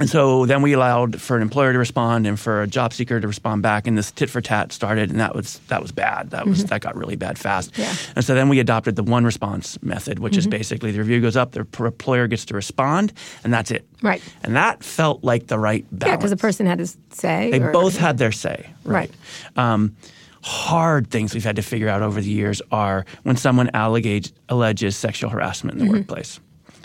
[0.00, 3.18] And so then we allowed for an employer to respond and for a job seeker
[3.18, 6.30] to respond back, and this tit for tat started, and that was that was bad.
[6.30, 7.76] That was that got really bad fast.
[7.78, 7.92] Yeah.
[8.14, 11.34] And so then we adopted the one response method, which is basically the review goes
[11.34, 13.88] up, the employer gets to respond, and that's it.
[14.02, 14.22] Right.
[14.44, 16.12] And that felt like the right balance.
[16.12, 17.50] Yeah, because the person had to say.
[17.50, 18.68] They or- both had their say.
[18.84, 19.10] Right.
[19.56, 19.96] Um,
[20.42, 24.96] hard things we've had to figure out over the years are when someone allegates, alleges
[24.96, 25.86] sexual harassment Mm-hmm.
[25.86, 26.38] in the workplace.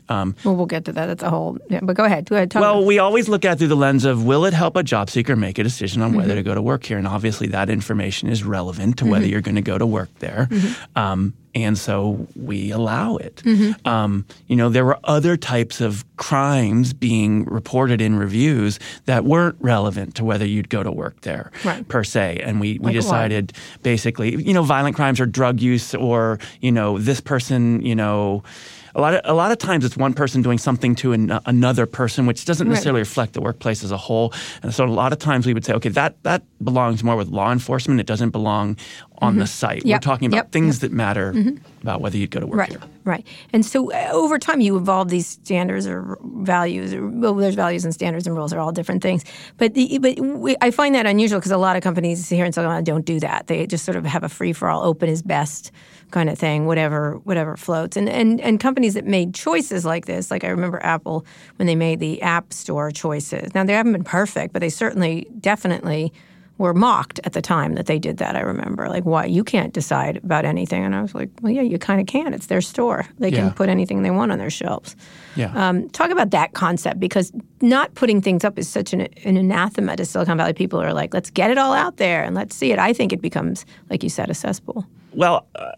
[0.09, 1.05] Um, Well, we'll get to that.
[1.07, 1.57] That's a whole.
[1.69, 2.29] Yeah, but go ahead.
[2.29, 2.53] Go ahead.
[2.55, 5.09] Well, we always look at it through the lens of will it help a job
[5.09, 6.17] seeker make a decision on Mm-hmm.
[6.17, 6.97] whether to go to work here?
[6.97, 9.11] And obviously, that information is relevant to Mm-hmm.
[9.11, 10.47] whether you're going to go to work there.
[10.95, 13.43] Um, and so we allow it.
[13.45, 13.87] Mm-hmm.
[13.87, 19.55] Um, you know, there were other types of crimes being reported in reviews that weren't
[19.59, 21.87] relevant to whether you'd go to work there Right.
[21.87, 22.41] per se.
[22.43, 26.71] And we, we Like decided basically, you know, violent crimes or drug use or, you
[26.71, 28.41] know, this person, you know,
[28.95, 31.85] a lot of a lot of times it's one person doing something to an, another
[31.85, 32.73] person, which doesn't Right.
[32.73, 34.33] necessarily reflect the workplace as a whole.
[34.61, 37.27] And so a lot of times we would say, okay, that that belongs more with
[37.29, 37.99] law enforcement.
[37.99, 38.77] It doesn't belong
[39.19, 39.79] on the site.
[39.79, 39.87] Mm-hmm.
[39.87, 39.95] Yep.
[39.95, 40.45] We're talking about Yep.
[40.45, 40.51] Mm-hmm.
[40.51, 41.33] things that matter
[41.81, 42.81] about whether you'd go to work Right, here.
[43.05, 43.25] right.
[43.53, 46.93] And so uh, over time, you evolve these standards or values.
[46.93, 49.23] Or, well, there's values and standards and rules are all different things.
[49.57, 52.51] But the, but we, I find that unusual because a lot of companies here in
[52.51, 53.47] Silicon Valley don't do that.
[53.47, 55.71] They just sort of have a free for all, open is best
[56.13, 57.97] kind of thing, whatever whatever floats.
[57.97, 61.25] And and and companies that made choices like this, like I remember Apple
[61.57, 63.53] when they made the App Store choices.
[63.53, 66.13] Now they haven't been perfect, but they certainly definitely
[66.59, 68.35] were mocked at the time that they did that.
[68.35, 71.63] I remember, like, why you can't decide about anything, and I was like, well, yeah,
[71.63, 72.31] you kind of can.
[72.31, 73.37] It's their store; they Yeah.
[73.39, 74.95] can put anything they want on their shelves.
[75.35, 75.51] Yeah.
[75.55, 79.95] Um, talk about that concept because not putting things up is such an, an anathema
[79.97, 80.79] to Silicon Valley people.
[80.79, 82.77] Who are like, let's get it all out there and let's see it.
[82.77, 84.85] I think it becomes, like you said, a cesspool.
[85.15, 85.71] Well, uh,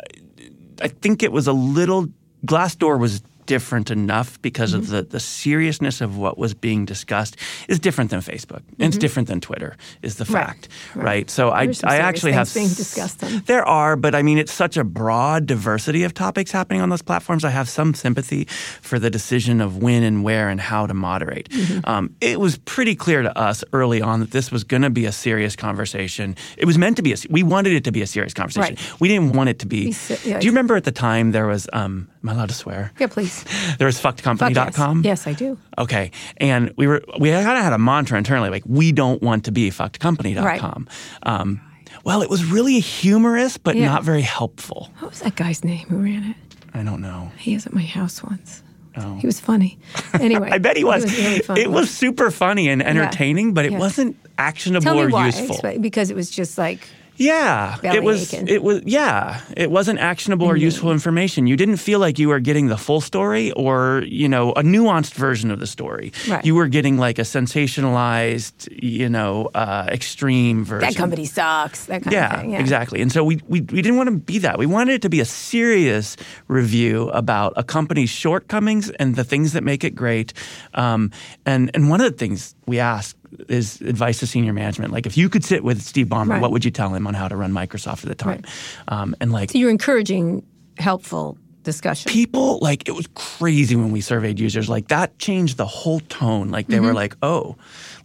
[0.82, 2.08] I think it was a little.
[2.46, 4.80] Glassdoor was different enough because Mm-hmm.
[4.82, 8.62] of the, the seriousness of what was being discussed is different than Facebook.
[8.80, 10.34] And it's different than Twitter is the Mm-hmm.
[10.36, 10.46] Right.
[10.48, 11.30] fact, right?
[11.30, 13.44] So I, There's I actually have being discussed then.
[13.46, 17.04] There are, but I mean it's such a broad diversity of topics happening on those
[17.04, 17.44] platforms.
[17.46, 18.46] I have some sympathy
[18.82, 21.50] for the decision of when and where and how to moderate.
[21.50, 21.80] Mm-hmm.
[21.90, 25.06] Um, it was pretty clear to us early on that this was going to be
[25.06, 26.36] a serious conversation.
[26.58, 27.14] It was meant to be.
[27.14, 28.76] A, we wanted it to be a serious conversation.
[28.76, 29.00] Right.
[29.02, 29.94] We didn't want it to be.
[30.26, 31.70] Yeah, do you remember at the time there was?
[31.72, 32.92] Um, am I allowed to swear?
[33.00, 33.44] Yeah, please.
[33.78, 35.04] There was fuckedcompany.com.
[35.04, 35.58] Yes, I do.
[35.78, 36.12] Okay.
[36.38, 39.52] And we were we kind of had a mantra internally, like we don't want to
[39.52, 40.88] be fuckedcompany.com.
[41.24, 41.62] Um,
[42.04, 43.86] well, it was really humorous, but Yeah.
[43.86, 44.90] not very helpful.
[45.00, 46.36] What was that guy's name who ran it?
[46.74, 47.32] I don't know.
[47.38, 48.62] He was at my house once.
[48.98, 49.16] Oh.
[49.18, 49.78] He was funny.
[50.14, 50.50] Anyway.
[50.50, 51.04] I bet he was.
[51.04, 51.62] really funny.
[51.62, 53.80] it was super funny and entertaining, but it Yeah.
[53.80, 55.26] wasn't actionable Tell me or why.
[55.28, 55.60] useful.
[55.80, 58.34] Because it was just like Yeah, Belly it was.
[58.34, 58.48] aching.
[58.48, 58.82] It was.
[58.86, 61.48] Yeah, it wasn't actionable or useful information.
[61.48, 65.14] You didn't feel like you were getting the full story or you know a nuanced
[65.14, 66.12] version of the story.
[66.28, 66.44] Right.
[66.46, 70.90] You were getting like a sensationalized, you know, uh, extreme version.
[70.90, 71.86] that company sucks.
[71.86, 72.52] That kind Yeah, of thing.
[72.52, 73.02] Yeah, exactly.
[73.02, 74.58] And so we, we we didn't want to be that.
[74.58, 79.54] We wanted it to be a serious review about a company's shortcomings and the things
[79.54, 80.34] that make it great.
[80.74, 81.12] Um,
[81.46, 83.16] and and one of the things we asked
[83.50, 84.92] is advice to senior management.
[84.94, 86.42] Like if you could sit with Steve Ballmer, Right.
[86.42, 88.44] what would you tell him on how to run Microsoft at the time?
[88.88, 90.44] Um, and like So you're encouraging
[90.78, 92.10] helpful discussion.
[92.12, 96.50] people like it was crazy when we surveyed users like that changed the whole tone
[96.52, 97.56] like they were like oh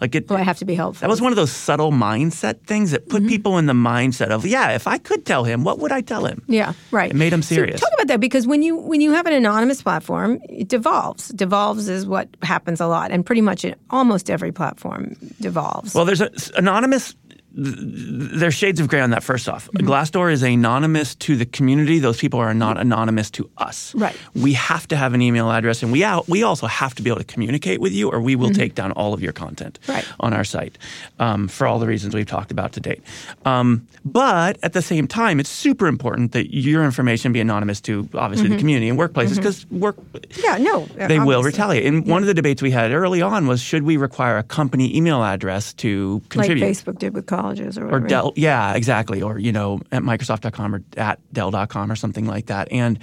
[0.00, 1.00] like it Do I have to be helpful?
[1.06, 3.10] that was one of those subtle mindset things that Mm-hmm.
[3.10, 6.00] put people in the mindset of yeah if i could tell him what would i
[6.00, 7.10] tell him Yeah, right.
[7.12, 7.80] It made So serious.
[7.80, 11.28] talk about that because when you when you have an anonymous platform, it devolves.
[11.28, 15.94] Devolves is what happens a lot, and pretty much in almost every platform devolves.
[15.94, 17.14] well there's a anonymous
[17.52, 19.88] there's shades of gray on that first off Mm-hmm.
[19.88, 24.16] glassdoor is anonymous to the community those people are not anonymous to us Right.
[24.34, 27.10] we have to have an email address and we out, we also have to be
[27.10, 29.92] able to communicate with you or we will take down all of your content Mm-hmm.
[29.92, 30.04] Right.
[30.20, 30.78] on our site
[31.18, 33.02] um, for all the reasons we've talked about to date
[33.44, 38.08] um, but at the same time it's super important that your information be anonymous to
[38.14, 40.40] obviously the community and workplaces because work Mm-hmm.
[40.44, 41.84] yeah, no, they will retaliate.
[41.86, 44.94] And one of the debates we had early on was should we require a company
[44.96, 46.74] email address to contribute like?
[46.76, 48.00] Facebook did with colleges or or.
[48.00, 49.22] Dell, yeah, exactly.
[49.22, 52.70] Or, you know, at Microsoft.com or at Dell.com or something like that.
[52.72, 52.98] And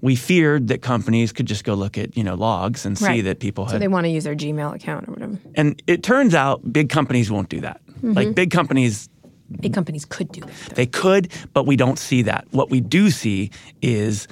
[0.00, 3.24] we feared that companies could just go look at, you know, logs and see Right.
[3.24, 3.72] that people had.
[3.72, 5.38] So they want to use their Gmail account or whatever.
[5.54, 7.80] and it turns out big companies won't do that.
[7.86, 8.12] Mm-hmm.
[8.12, 9.08] Like big companies,
[9.60, 10.50] Big companies could do that.
[10.68, 10.74] though.
[10.74, 12.46] they could, but we don't see that.
[12.50, 14.28] What we do see is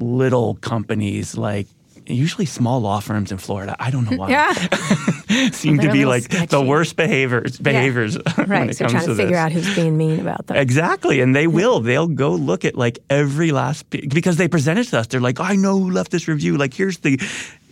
[0.00, 1.66] little companies like
[2.06, 3.74] usually small law firms in Florida.
[3.78, 4.30] I don't know why.
[4.30, 4.52] Yeah.
[5.52, 8.70] seem They're to be like the worst behaviors behaviors when Right.
[8.70, 9.38] it So comes trying to, to figure this.
[9.38, 10.56] out who's being mean about them.
[10.56, 11.80] Exactly, and they will.
[11.80, 15.06] They'll go look at like every last because they present it to us.
[15.08, 16.56] They're like, "I know who left this review.
[16.56, 17.16] Like, here's the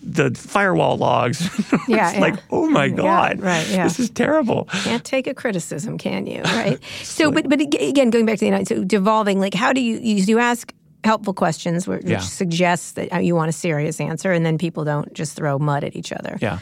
[0.03, 1.41] the firewall logs."
[1.73, 2.21] it's Yeah, yeah.
[2.21, 3.85] like, "Oh my Yeah, god, right, yeah.
[3.85, 6.43] this is terrible." Can't take a criticism, can you?
[6.43, 6.79] Right.
[7.03, 9.39] so, but but again, going back to the United, so devolving.
[9.41, 10.73] Like, how do you you, you ask
[11.05, 12.19] helpful questions, which Yeah.
[12.21, 15.85] suggests that uh, you want a serious answer, and then people don't just throw mud
[15.85, 16.39] at each other.
[16.41, 16.59] Yeah,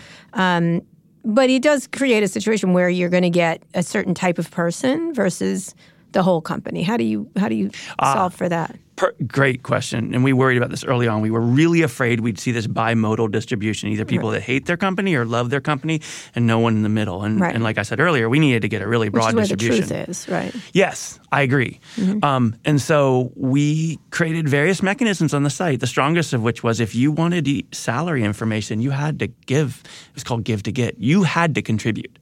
[1.22, 4.50] But it does create a situation where you're going to get a certain type of
[4.50, 5.74] person versus
[6.12, 6.82] the whole company.
[6.82, 8.14] How do you how do you Ah.
[8.14, 8.74] solve for that?
[9.00, 10.12] Per- great question.
[10.14, 11.22] And we worried about this early on.
[11.22, 15.14] We were really afraid we'd see this bimodal distribution, either people that hate their company
[15.14, 16.02] or love their company,
[16.34, 17.22] and no one in the middle.
[17.24, 17.54] And, Right.
[17.54, 19.56] and like I said earlier, we needed to get a really broad Which is where
[19.56, 19.96] the distribution.
[19.96, 20.54] truth is, right?
[20.74, 21.80] Yes, I agree.
[22.22, 26.78] Um, and so we created various mechanisms on the site, the strongest of which was
[26.78, 30.98] if you wanted salary information, you had to give, it was called Give to Get.
[30.98, 32.18] You had to contribute.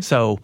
[0.00, 0.38] So y-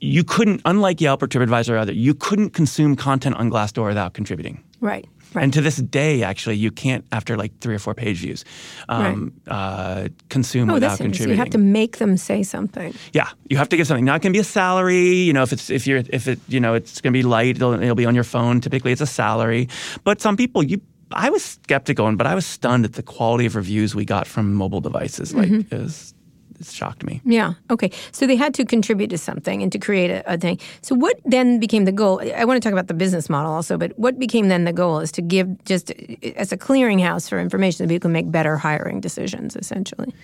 [0.00, 4.14] you couldn't, unlike Yelp or TripAdvisor or other, you couldn't consume content on Glassdoor without
[4.14, 4.62] contributing.
[4.80, 5.06] Right.
[5.34, 5.42] Right.
[5.42, 8.44] And to this day, actually, you can't, after like three or four page views,
[8.88, 11.30] um, uh, consume oh, without contributing.
[11.30, 12.94] You have to make them say something.
[13.12, 14.04] Yeah, you have to give something.
[14.04, 15.08] Now it can be a salary.
[15.26, 17.56] You know, if it's if you're if it you know it's going to be light,
[17.56, 18.60] it'll, it'll be on your phone.
[18.60, 19.68] Typically, it's a salary.
[20.04, 23.56] But some people, you, I was skeptical, but I was stunned at the quality of
[23.56, 25.34] reviews we got from mobile devices.
[25.34, 25.74] Like, Mm-hmm.
[25.74, 26.13] it
[26.62, 27.20] shocked me.
[27.24, 27.54] Yeah.
[27.70, 27.90] Okay.
[28.12, 30.58] So they had to contribute to something and to create a, a thing.
[30.82, 32.20] So what then became the goal?
[32.36, 35.00] I want to talk about the business model also, but what became then the goal
[35.00, 35.90] is to give just
[36.36, 40.14] as a clearinghouse for information that people can make better hiring decisions, essentially.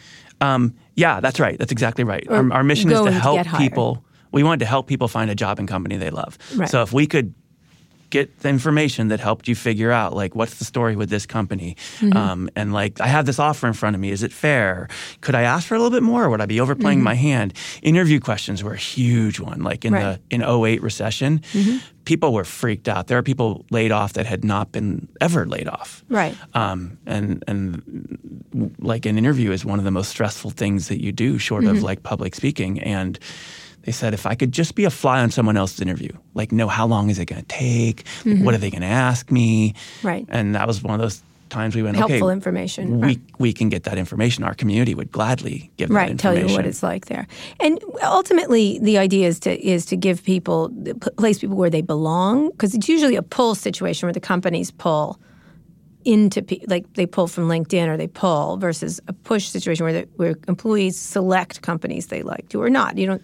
[0.40, 1.58] Um, yeah, that's right.
[1.58, 2.26] That's exactly right.
[2.28, 3.60] Our, our mission is to help hired.
[3.60, 4.04] people.
[4.32, 6.38] We wanted to help people find a job and company they love.
[6.54, 6.68] Right.
[6.68, 7.34] So if we could
[8.10, 11.76] get the information that helped you figure out like what's the story with this company
[12.00, 12.16] Mm-hmm.
[12.16, 14.88] um, and like i have this offer in front of me is it fair
[15.20, 17.52] could i ask for a little bit more or would i be overplaying my hand
[17.82, 20.04] interview questions were a huge one like in Mm-hmm.
[20.06, 20.18] Right.
[20.30, 20.40] Mm-hmm.
[20.42, 21.42] the in 08 recession
[22.04, 25.68] people were freaked out there are people laid off that had not been ever laid
[25.68, 26.34] off Right.
[26.54, 27.82] um, and and
[28.80, 31.76] like an interview is one of the most stressful things that you do, short Mm-hmm.
[31.76, 32.80] of like public speaking.
[32.80, 33.18] And
[33.90, 36.68] they said if I could just be a fly on someone else's interview, like know
[36.68, 40.06] how long is it going to take, what are they going to ask me, Mm-hmm.
[40.06, 40.26] Right.
[40.28, 43.20] And that was one of those times we went Helpful okay, information, We right.
[43.38, 44.44] we can get that information.
[44.44, 47.26] Our community would gladly give that Right, tell you what it's like there,
[47.58, 50.70] and ultimately the idea is to is to give people
[51.16, 55.18] place people where they belong because it's usually a pull situation where the companies pull
[56.04, 59.92] into pe- like they pull from LinkedIn or they pull versus a push situation where
[59.92, 62.96] the, where employees select companies they like to or not.
[62.96, 63.22] You don't.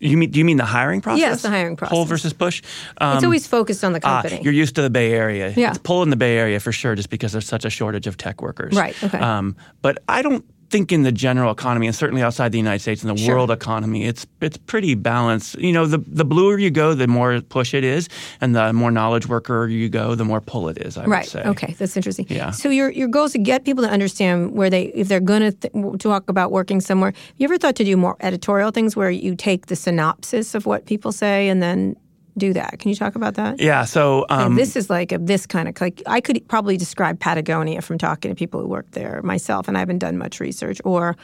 [0.00, 1.20] You mean do you mean the hiring process?
[1.20, 1.92] Yes, the hiring process.
[1.94, 2.62] Pull versus push.
[3.00, 4.42] Um, It's always focused on the Ah, company.
[4.44, 5.52] you're used to the Bay Area.
[5.56, 5.70] Yeah.
[5.70, 8.16] It's pull in the Bay Area for sure, just because there's such a shortage of
[8.16, 8.74] tech workers.
[8.76, 9.18] Right, okay.
[9.18, 13.02] Um, but I don't think in the general economy, and certainly outside the United States
[13.02, 13.36] and the Sure.
[13.36, 15.58] world economy, it's it's pretty balanced.
[15.58, 18.08] You know, the the bluer you go, the more push it is,
[18.40, 20.96] and the more knowledge worker you go, the more pull it is.
[20.98, 21.20] I Right.
[21.24, 21.42] would say.
[21.42, 22.26] Okay, that's interesting.
[22.28, 22.50] Yeah.
[22.50, 25.42] So your your goal is to get people to understand where they, if they're going
[25.42, 27.12] to th- talk about working somewhere.
[27.36, 30.86] You ever thought to do more editorial things where you take the synopsis of what
[30.86, 31.96] people say and then
[32.38, 32.78] do that?
[32.78, 33.60] Can you talk about that?
[33.60, 33.84] Yeah.
[33.84, 37.82] So um, this is like a this kind of like I could probably describe Patagonia
[37.82, 41.16] from talking to people who work there myself, and I haven't done much research or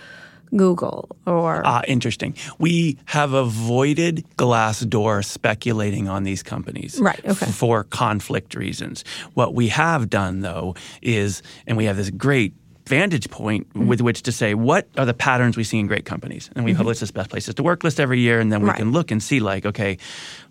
[0.57, 2.35] Google or Ah, interesting.
[2.59, 7.01] We have avoided Glassdoor speculating on these companies.
[7.01, 7.47] Right, okay.
[7.47, 9.05] f- For conflict reasons.
[9.35, 12.53] What we have done, though, is, and we have this great
[12.87, 13.87] vantage point Mm-hmm.
[13.89, 16.75] with which to say what are the patterns we see in great companies and we
[16.75, 18.77] publish this best places to work list every year and then we Right.
[18.79, 19.97] can look and see like okay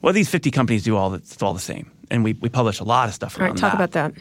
[0.02, 3.08] well these 50 companies do all all the same and we, we publish a lot
[3.08, 3.90] of stuff around right, talk that.
[3.90, 4.14] about that.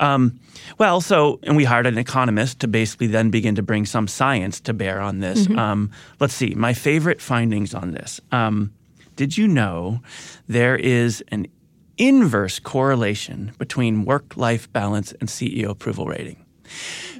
[0.00, 0.40] Um,
[0.78, 4.58] well, so, and we hired an economist to basically then begin to bring some science
[4.62, 5.46] to bear on this.
[5.46, 5.58] Mm-hmm.
[5.58, 8.20] Um, let's see, my favorite findings on this.
[8.32, 8.72] Um,
[9.14, 10.00] did you know
[10.48, 11.46] there is an
[11.98, 16.44] inverse correlation between work life balance and CEO approval rating?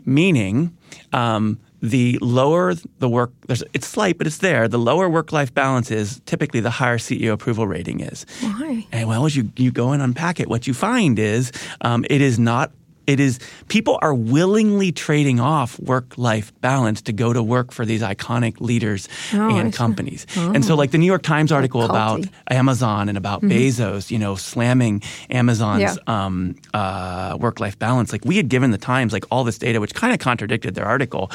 [0.05, 0.77] Meaning,
[1.13, 4.69] um, the lower the work, there's, it's slight, but it's there.
[4.69, 8.27] The lower work life balance is, typically the higher CEO approval rating is.
[8.41, 8.87] Why?
[8.93, 12.21] And well, as you, you go and unpack it, what you find is um, it
[12.21, 12.73] is not.
[13.07, 13.39] It is
[13.69, 19.09] people are willingly trading off work-life balance to go to work for these iconic leaders
[19.33, 20.27] Oh, and companies.
[20.37, 22.25] And so, like the New York Times article about.
[22.51, 25.95] Amazon and about Bezos, you know, slamming Amazon's Yeah.
[26.07, 28.13] um, uh, work-life balance.
[28.13, 30.87] Like we had given the Times like all this data, which kind of contradicted their
[30.87, 31.31] article,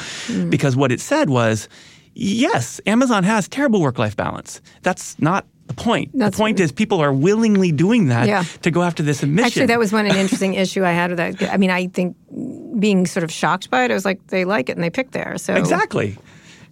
[0.48, 1.68] because what it said was,
[2.14, 4.60] yes, Amazon has terrible work-life balance.
[4.82, 6.10] That's not the point.
[6.12, 8.44] That's- the point is people are willingly doing that Yeah.
[8.62, 9.46] to go after this admission.
[9.46, 11.52] Actually, that was one an interesting issue I had with that.
[11.52, 12.16] I mean, I think
[12.78, 15.10] being sort of shocked by it, I was like, they like it and they pick
[15.12, 15.36] there.
[15.38, 16.16] So exactly.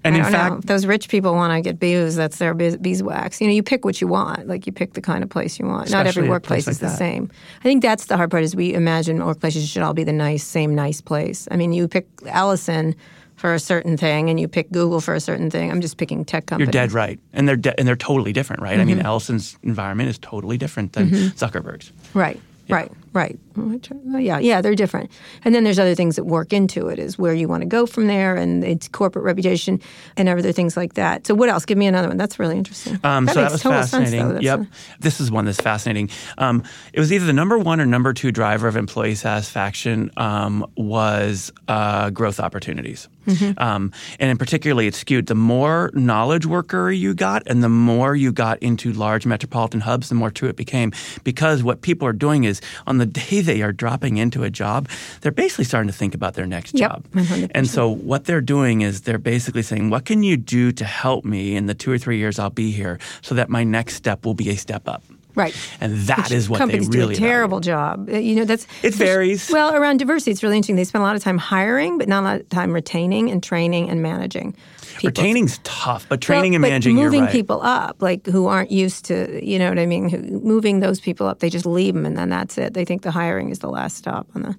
[0.03, 0.61] And I in fact, know.
[0.65, 3.39] Those rich people want to get bees, that's their beeswax.
[3.39, 4.49] You know, you pick what you want.
[4.49, 5.91] Like you pick the kind of place you want.
[5.91, 6.99] Not every workplace place is like the that.
[6.99, 7.31] same.
[7.61, 8.43] I think that's the hard part.
[8.43, 11.47] Is we imagine workplaces should all be the nice, same nice place.
[11.51, 12.95] I mean, you pick Ellison
[13.41, 15.71] for a certain thing, and you pick Google for a certain thing.
[15.71, 16.67] I'm just picking tech companies.
[16.67, 18.75] you're dead right, and they're de- and they're totally different, right?
[18.75, 18.87] I Mm-hmm.
[18.99, 21.91] mean, Ellison's environment is totally different than Zuckerberg's.
[22.13, 22.39] Right.
[22.69, 23.39] Right, right.
[23.57, 25.11] Yeah, yeah, they're different.
[25.45, 27.87] And then there's other things that work into it, is where you want to go
[27.87, 29.81] from there, and it's corporate reputation
[30.17, 31.27] and other things like that.
[31.27, 31.65] So, what else?
[31.65, 32.17] Give me another one.
[32.17, 32.99] That's really interesting.
[33.05, 34.21] Um, that so makes that was total fascinating.
[34.21, 34.61] sense, yep.
[34.61, 34.69] a-
[35.01, 36.11] this is one that's fascinating.
[36.39, 40.67] Um, it was either the number one or number two driver of employee satisfaction um,
[40.77, 43.09] was uh, growth opportunities.
[43.27, 43.63] Mm-hmm.
[43.63, 45.27] Um, and in particularly, it's skewed.
[45.27, 50.09] The more knowledge worker you got, and the more you got into large metropolitan hubs,
[50.09, 50.93] the more true it became.
[51.25, 54.89] Because what people are doing is, on the day they are dropping into a job,
[55.21, 57.07] they're basically starting to think about their next Yep, job.
[57.13, 57.51] 100%.
[57.55, 61.25] And so what they're doing is they're basically saying, what can you do to help
[61.25, 64.25] me in the two or three years I'll be here so that my next step
[64.25, 65.03] will be a step up?
[65.37, 65.55] Right.
[65.81, 68.09] And that is what companies they really do a terrible job.
[68.11, 69.49] Uh, You know, that's It varies.
[69.51, 70.77] Well, around diversity, it's really interesting.
[70.77, 73.43] They spend a lot of time hiring, but not a lot of time retaining and
[73.43, 74.55] training and managing.
[75.01, 75.23] People.
[75.23, 77.33] Retaining's tough, but training Well, and managing, moving you're right.
[77.33, 80.11] people up, like who aren't used to, you know what I mean?
[80.11, 82.75] Who, moving those people up, they just leave them, and then that's it.
[82.75, 84.57] They think the hiring is the last stop on the,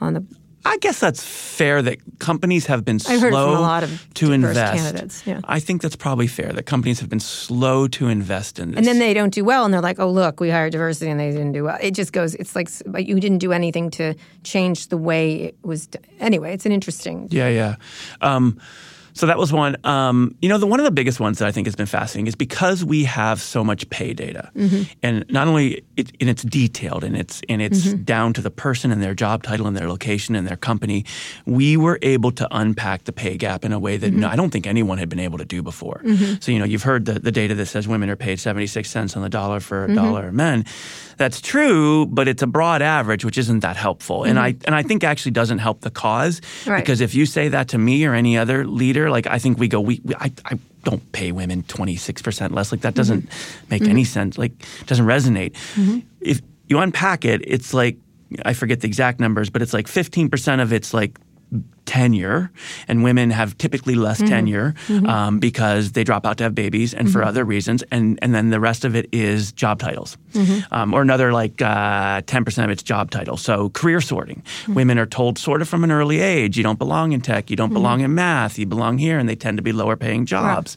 [0.00, 0.24] on the.
[0.62, 4.06] I guess that's fair that companies have been slow I've heard from a lot of
[4.14, 4.74] to invest.
[4.74, 5.40] candidates, yeah.
[5.44, 8.76] I think that's probably fair that companies have been slow to invest in this.
[8.76, 11.18] And then they don't do well, and they're like, "Oh, look, we hired diversity, and
[11.18, 12.34] they didn't do well." It just goes.
[12.34, 15.88] It's like but you didn't do anything to change the way it was.
[16.18, 17.28] Anyway, it's an interesting.
[17.30, 17.76] Yeah, yeah.
[18.20, 18.58] Um,
[19.12, 19.76] so that was one.
[19.84, 22.26] Um, you know, the, one of the biggest ones that I think has been fascinating
[22.26, 24.82] is because we have so much pay data, mm-hmm.
[25.02, 28.02] and not only it, and it's detailed and it's and it's mm-hmm.
[28.02, 31.04] down to the person and their job title and their location and their company,
[31.46, 34.32] we were able to unpack the pay gap in a way that no, mm-hmm.
[34.32, 36.02] I don't think anyone had been able to do before.
[36.40, 38.90] So you know, you've heard the, the data that says women are paid seventy six
[38.90, 40.64] cents on the dollar for a dollar of men.
[41.16, 44.24] That's true, but it's a broad average, which isn't that helpful.
[44.24, 46.82] And I and I think actually doesn't help the cause Right.
[46.82, 49.68] because if you say that to me or any other leader, like I think we
[49.68, 52.72] go, we, we I, I don't pay women twenty six percent less.
[52.72, 53.66] Like that doesn't mm-hmm.
[53.70, 54.36] make any sense.
[54.36, 55.52] Like it doesn't resonate.
[55.76, 56.00] Mm-hmm.
[56.20, 57.96] If you unpack it, it's like
[58.44, 61.18] I forget the exact numbers, but it's like fifteen percent of it's like
[61.86, 62.52] tenure,
[62.86, 64.74] and women have typically less tenure
[65.08, 68.50] um, because they drop out to have babies and for other reasons, and and then
[68.50, 70.16] the rest of it is job titles,
[70.70, 73.42] um, or another like uh, ten percent of it's job titles.
[73.42, 77.12] So career sorting, women are told sort of from an early age, you don't belong
[77.12, 79.72] in tech, you don't belong in math, you belong here, and they tend to be
[79.72, 80.76] lower paying jobs.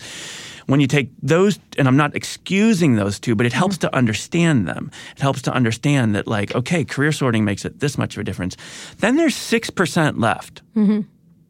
[0.67, 3.89] When you take those, and I'm not excusing those two, but it helps mm-hmm.
[3.89, 4.91] to understand them.
[5.15, 8.23] It helps to understand that, like, okay, career sorting makes it this much of a
[8.23, 8.55] difference.
[8.99, 11.01] Then there's 6% left mm-hmm.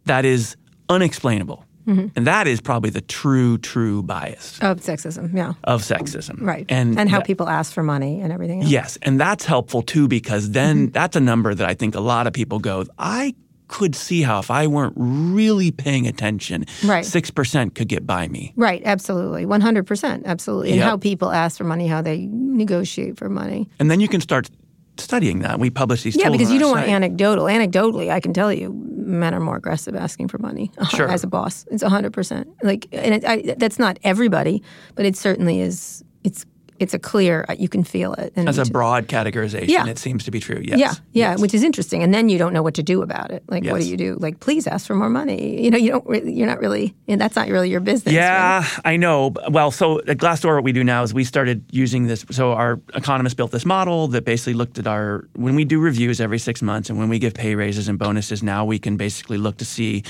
[0.06, 0.56] that is
[0.90, 1.66] unexplainable.
[1.88, 2.08] Mm-hmm.
[2.16, 6.40] And that is probably the true, true bias Of sexism, yeah, of sexism.
[6.40, 6.66] right.
[6.70, 8.62] And, and how that- people ask for money and everything.
[8.62, 8.72] Else.
[8.72, 8.98] Yes.
[9.02, 10.92] And that's helpful too, because then Mm-hmm.
[10.92, 13.36] that's a number that I think a lot of people go, I
[13.74, 17.04] could see how if I weren't really paying attention, Right.
[17.04, 18.54] 6% could get by me.
[18.56, 20.74] Right, absolutely, one hundred percent, absolutely.
[20.74, 23.68] And how people ask for money, how they negotiate for money.
[23.80, 24.50] And then you can start
[24.98, 25.60] studying that.
[25.60, 26.94] We publish these Yeah, because you don't want site.
[26.94, 27.46] anecdotal.
[27.46, 31.10] Anecdotally, I can tell you, men are more aggressive asking for money Sure.
[31.10, 31.66] as a boss.
[31.72, 32.48] It's hundred percent.
[32.62, 34.62] Like, and it, I, that's not everybody,
[34.96, 36.04] but it certainly is.
[36.24, 36.46] It's
[36.84, 37.46] it's a clear.
[37.50, 38.34] Uh, you can feel it.
[38.36, 39.88] And As a broad categorization, Yeah.
[39.88, 40.62] it seems to be true.
[40.64, 40.78] Yes.
[40.80, 41.40] Yeah, yeah, Yes.
[41.42, 42.04] which is interesting.
[42.04, 43.44] And then you don't know what to do about it.
[43.48, 44.18] Like, what do you do?
[44.20, 45.64] Like, please ask for more money.
[45.64, 46.06] You know, you don't.
[46.06, 46.94] Really, you're not really.
[47.08, 48.14] And that's not really your business.
[48.14, 48.22] right?
[48.22, 49.34] Yeah, I know.
[49.50, 52.26] Well, so at Glassdoor, what we do now is we started using this.
[52.32, 56.20] So our economist built this model that basically looked at our when we do reviews
[56.20, 58.44] every six months, and when we give pay raises and bonuses.
[58.44, 60.04] Now we can basically look to see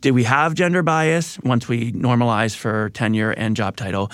[0.00, 4.10] did we have gender bias once we normalize for tenure and job title,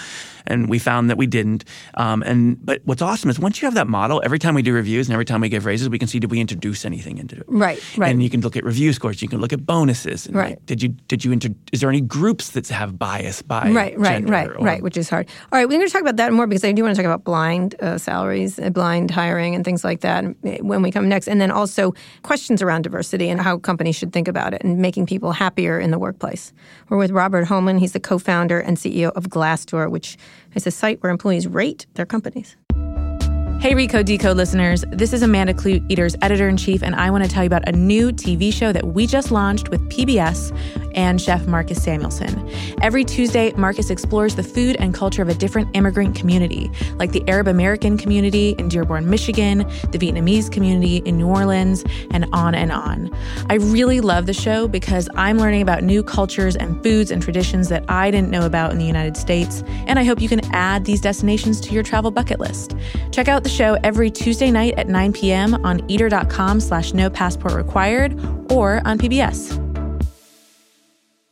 [0.47, 1.65] and we found that we didn't.
[1.95, 4.73] Um, and but what's awesome is once you have that model, every time we do
[4.73, 7.37] reviews and every time we give raises, we can see did we introduce anything into
[7.37, 7.45] it.
[7.49, 8.11] Right, right.
[8.11, 9.23] And you can look at review scores.
[9.23, 10.27] You can look at bonuses.
[10.27, 10.51] And Right.
[10.51, 13.99] like, did you did you inter- is there any groups that have bias by Right,
[13.99, 15.27] right, right, or- right, which is hard.
[15.53, 17.07] All right, we're going to talk about that more because I do want to talk
[17.11, 20.33] about blind uh, salaries, uh, blind hiring, and things like that uh,
[20.63, 21.29] when we come next.
[21.29, 25.07] And then also questions around diversity and how companies should think about it and making
[25.07, 26.53] people happier in the workplace.
[26.89, 27.79] We're with Robert Hohman.
[27.79, 30.17] He's the co founder and CEO of Glassdoor, which
[30.55, 32.57] is a site where employees rate their companies.
[33.67, 34.85] Hey, Recode Decode listeners.
[34.93, 37.69] This is Amanda Kludt, Eater's editor in chief, and I want to tell you about
[37.69, 40.57] a new TV show that we just launched with PBS
[40.95, 42.49] and chef Marcus Samuelsson.
[42.81, 47.29] Every Tuesday, Marcus explores the food and culture of a different immigrant community, like the
[47.29, 49.59] Arab American community in Dearborn, Michigan,
[49.91, 53.11] the Vietnamese community in New Orleans, and on and on.
[53.51, 57.69] I really love the show because I'm learning about new cultures and foods and traditions
[57.71, 60.85] that I didn't know about in the United States, and I hope you can add
[60.85, 62.77] these destinations to your travel bucket list.
[63.11, 65.55] Check out the show every Tuesday night at 9 p.m.
[65.65, 68.13] on eater.com slash no passport required
[68.53, 69.63] or on PBS.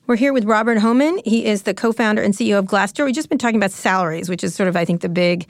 [0.07, 1.21] We're here with Robert Hohman.
[1.25, 3.07] He is the co-founder and CEO of Glassdoor.
[3.07, 5.47] We've just been talking about salaries, which is sort of, I think, the big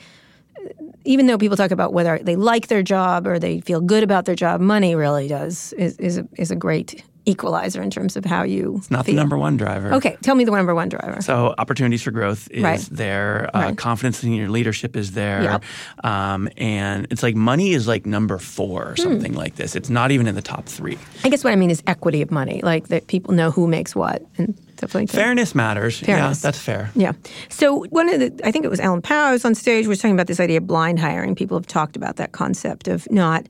[1.05, 4.25] even though people talk about whether they like their job or they feel good about
[4.25, 8.25] their job, money really does is is a, is a great equalizer in terms of
[8.25, 8.75] how you.
[8.79, 9.15] It's not feel.
[9.15, 9.95] the number one driver.
[9.95, 11.23] Okay, tell me the number one driver.
[11.23, 12.81] So opportunities for growth is Right.
[12.93, 13.51] there.
[13.55, 13.77] Uh, Right.
[13.77, 15.43] Confidence in your leadership is there.
[15.43, 15.65] Yep.
[16.05, 18.89] Um, and it's like money is like number four Hmm.
[18.93, 19.75] or something like this.
[19.75, 20.99] It's not even in the top three.
[21.25, 23.97] I guess what I mean is equity of money, like that people know who makes
[23.97, 25.17] what and stuff like that.
[25.17, 26.01] Fairness matters.
[26.01, 26.39] Fairness.
[26.41, 26.91] Yeah, that's fair.
[26.95, 27.13] Yeah.
[27.49, 30.27] So one of the, I think it was Alan Powers on stage was talking about
[30.27, 31.35] this idea of blind hiring.
[31.35, 33.47] People have talked about that concept of not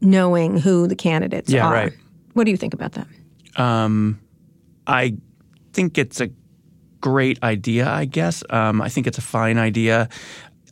[0.00, 1.72] knowing who the candidates Yeah, are.
[1.72, 1.92] right.
[2.34, 3.06] What do you think about that?
[3.56, 4.20] Um,
[4.86, 5.16] I
[5.72, 6.30] think it's a
[7.00, 8.42] great idea, I guess.
[8.50, 10.08] Um, I think it's a fine idea.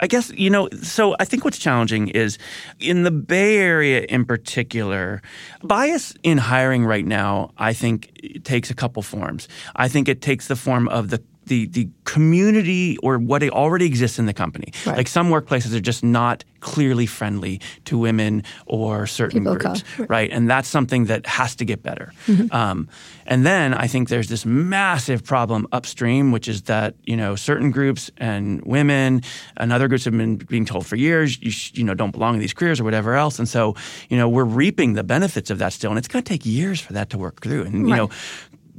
[0.01, 2.37] I guess, you know, so I think what's challenging is
[2.81, 5.23] in the Bay Area in particular,
[5.63, 8.11] bias in hiring right now, I think
[8.43, 9.49] takes a couple forms.
[9.77, 14.19] I think it takes the form of the the, the community or what already exists
[14.19, 14.73] in the company.
[14.87, 14.97] Right.
[14.99, 20.07] Like some workplaces are just not clearly friendly to women or certain People groups, color.
[20.09, 20.31] right?
[20.31, 22.13] And that's something that has to get better.
[22.27, 22.55] Mm-hmm.
[22.55, 22.89] Um,
[23.27, 27.71] and then I think there's this massive problem upstream, which is that you know certain
[27.71, 29.23] groups and women
[29.57, 32.35] and other groups have been being told for years you sh- you know don't belong
[32.35, 33.75] in these careers or whatever else, and so
[34.09, 36.81] you know we're reaping the benefits of that still, and it's going to take years
[36.81, 37.63] for that to work through.
[37.65, 38.11] And you know.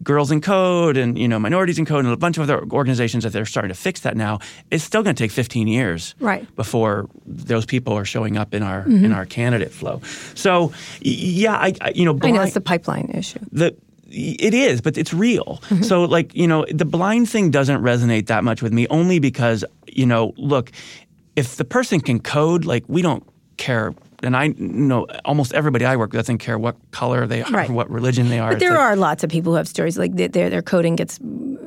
[0.06, 3.24] Girls in Code and you know minorities in Code and a bunch of other organizations
[3.26, 4.40] that they're starting to fix that now.
[4.72, 6.48] It's still going to take 15 years Right.
[6.56, 9.04] before those people are showing up in our mm-hmm.
[9.04, 10.00] in our candidate flow.
[10.36, 13.40] So yeah, I, I you know I know it's the pipeline issue.
[13.52, 13.76] the
[14.08, 15.60] it is, but it's real.
[15.66, 15.84] Mm-hmm.
[15.84, 19.66] So like you know, the blind thing doesn't resonate that much with me, only because
[19.88, 20.72] you know, look,
[21.36, 23.24] if the person can code, like we don't
[23.58, 23.94] care.
[24.24, 27.70] And I know almost everybody I work with doesn't care what color they are, Right.
[27.70, 28.52] or what religion they are.
[28.52, 31.20] But there like- are lots of people who have stories like their their coding gets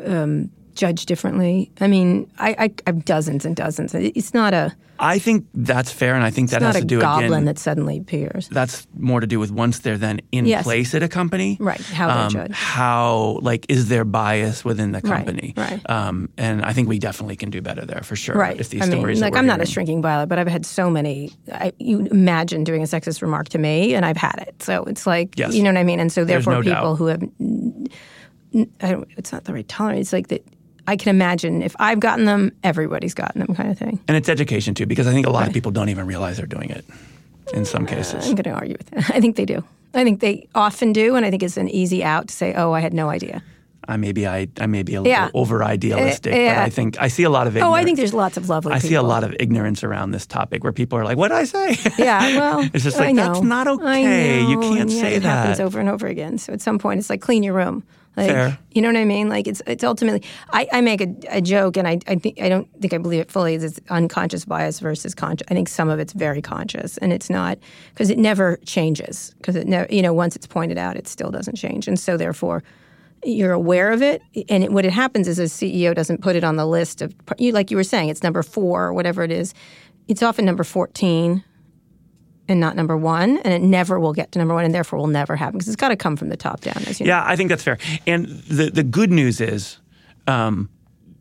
[0.07, 1.71] um, judged differently.
[1.81, 3.95] I mean, I, I I have dozens and dozens.
[3.95, 7.03] It's not a I think that's fair, and I think that has to do with
[7.03, 7.45] the goblin again.
[7.45, 8.49] that suddenly appears.
[8.49, 10.65] that's more to do with once they're then in Yes.
[10.65, 12.55] place at a company, Right, how they're um, judged.
[12.55, 15.55] How like is there bias within the company?
[15.57, 15.81] right.
[15.89, 18.35] Um, and I think we definitely can do better there for sure.
[18.35, 18.59] Right.
[18.59, 20.67] If these I mean, stories, that like I'm not a shrinking violet, but I've had
[20.67, 21.31] so many.
[21.53, 24.63] I, you imagine doing a sexist remark to me, and I've had it.
[24.63, 25.55] So it's like, Yes.
[25.55, 26.01] you know what I mean.
[26.01, 26.99] And so therefore, no people doubt.
[26.99, 27.23] who have,
[28.81, 29.09] I don't.
[29.17, 30.01] It's not the right tolerance.
[30.09, 30.45] It's like that.
[30.89, 34.01] I can imagine if I've gotten them, everybody's gotten them, kind of thing.
[34.09, 36.47] And it's education too, because I think a lot of people don't even realize they're
[36.47, 36.83] doing it
[37.53, 38.27] in some uh, cases.
[38.27, 39.11] I'm going to argue with that.
[39.15, 39.63] I think they do.
[39.93, 42.73] I think they often do, and I think it's an easy out to say, "Oh,
[42.73, 43.43] I had no idea."
[43.89, 45.25] I maybe I, I may be a Yeah.
[45.27, 46.55] little over idealistic, Uh, yeah.
[46.57, 47.73] but I think I see a lot of ignorance.
[47.73, 47.75] Oh.
[47.81, 48.73] I think there's lots of lovely.
[48.73, 48.89] I people.
[48.91, 51.45] see a lot of ignorance around this topic where people are like, "What did I
[51.45, 54.43] say?" Yeah, well, it's just like that's not okay.
[54.45, 56.39] You can't yet say it happens over and over again.
[56.39, 57.83] So at some point, it's like clean your room.
[58.17, 58.59] Like, Fair.
[58.73, 59.29] You know what I mean?
[59.29, 60.23] Like it's it's ultimately.
[60.53, 63.21] I, I make a, a joke, and I I think I don't think I believe
[63.21, 63.55] it fully.
[63.55, 65.47] It's unconscious bias versus conscious.
[65.51, 67.59] I think some of it's very conscious, and it's not
[67.95, 69.35] because it never changes.
[69.39, 72.17] Because it never, you know, once it's pointed out, it still doesn't change, and so
[72.17, 72.63] therefore.
[73.25, 76.45] You're aware of it, and it, what it happens is a CEO doesn't put it
[76.45, 79.31] on the list of you, like you were saying, it's number four or whatever it
[79.31, 79.55] is.
[80.07, 81.45] It's often number fourteen,
[82.49, 85.07] and not number one, and it never will get to number one, and therefore will
[85.07, 86.77] never happen because it's got to come from the top down.
[86.87, 87.11] As you know.
[87.11, 87.79] Yeah, I think that's fair.
[88.07, 89.79] And the the good news is,
[90.27, 90.69] um,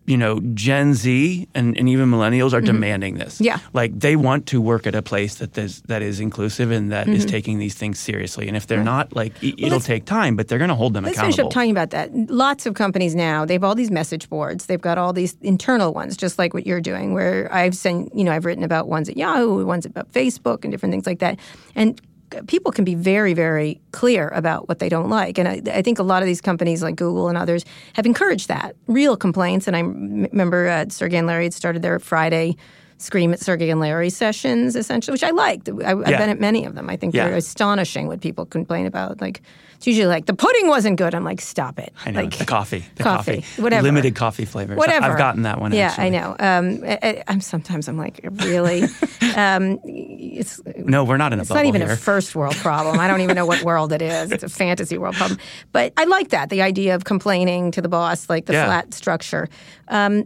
[0.08, 3.36] you know, Gen Z and, and even millennials are demanding this.
[3.36, 3.44] Mm-hmm.
[3.44, 3.60] Yeah.
[3.74, 7.08] like they want to work at a place that is that is inclusive and that
[7.08, 8.48] is taking these things seriously.
[8.48, 9.86] And if they're not, like it, it'll Mm-hmm.
[9.86, 11.50] take time, but they're going to hold them Let's finish accountable.
[11.50, 12.10] up talking about that.
[12.32, 14.66] Lots of companies now, they have all these message boards.
[14.68, 18.24] They've got all these internal ones, just like what you're doing, where I've seen, you
[18.24, 21.38] know, I've written about ones at Yahoo, ones about Facebook, and different things like that.
[21.76, 22.02] And
[22.48, 25.38] people can be very, very clear about what they don't like.
[25.38, 28.48] And I, I think a lot of these companies, like Google and others, have encouraged
[28.48, 29.68] that real complaints.
[29.68, 32.58] And I m- remember uh, Sergey and Larry had started their Friday
[32.98, 35.70] scream at Sergey and Larry sessions, essentially, which I liked.
[35.70, 36.18] I, I've Yeah.
[36.18, 36.90] been at many of them.
[36.90, 37.28] I think Yeah.
[37.28, 39.22] they're astonishing what people complain about.
[39.22, 39.42] Like
[39.76, 41.14] it's usually like the pudding wasn't good.
[41.14, 41.94] I'm like, stop it.
[42.04, 43.84] I know like the coffee, the coffee, coffee, whatever.
[43.84, 44.78] limited coffee flavors.
[44.78, 45.06] Whatever.
[45.12, 45.72] I've gotten that one.
[45.72, 46.06] Yeah, actually.
[46.06, 46.36] I know.
[46.40, 48.84] Um, I, I'm sometimes I'm like, really.
[49.36, 51.92] um, it's No, we're not in a it's not even here.
[51.92, 53.00] a first world problem.
[53.00, 54.32] I don't even know what world it is.
[54.32, 55.40] It's a fantasy world problem.
[55.72, 58.66] But I like that the idea of complaining to the boss, like the Yeah.
[58.66, 59.48] flat structure.
[59.90, 60.24] Um,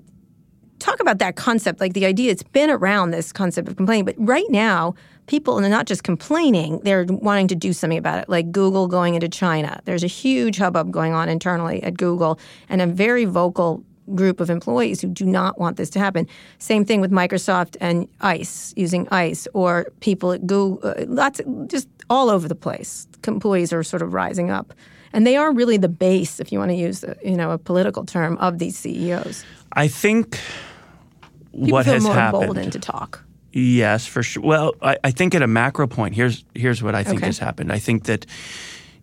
[0.82, 2.32] talk about that concept, like the idea.
[2.32, 4.96] It's been around this concept of complaining, but right now.
[5.28, 8.28] People are not just complaining; they're wanting to do something about it.
[8.28, 12.82] Like Google going into China, there's a huge hubbub going on internally at Google, and
[12.82, 13.82] a very vocal
[14.16, 16.28] group of employees who do not want this to happen.
[16.60, 21.88] Same thing with Microsoft and ICE, using ICE, or people at Google, uh, lots, just
[22.10, 23.08] all over the place.
[23.26, 24.74] Employees are sort of rising up.
[25.14, 28.06] And they are really the base, if you want to use you know, a political
[28.06, 29.44] term, of these CEOs.
[29.74, 30.40] I think
[31.54, 32.44] People what feel has more happened.
[32.44, 33.24] emboldened to talk.
[33.54, 34.42] Yes, for sure.
[34.44, 37.26] Well, I, I think at a macro point, here's here's what I think Okay.
[37.28, 37.72] has happened.
[37.72, 38.26] I think that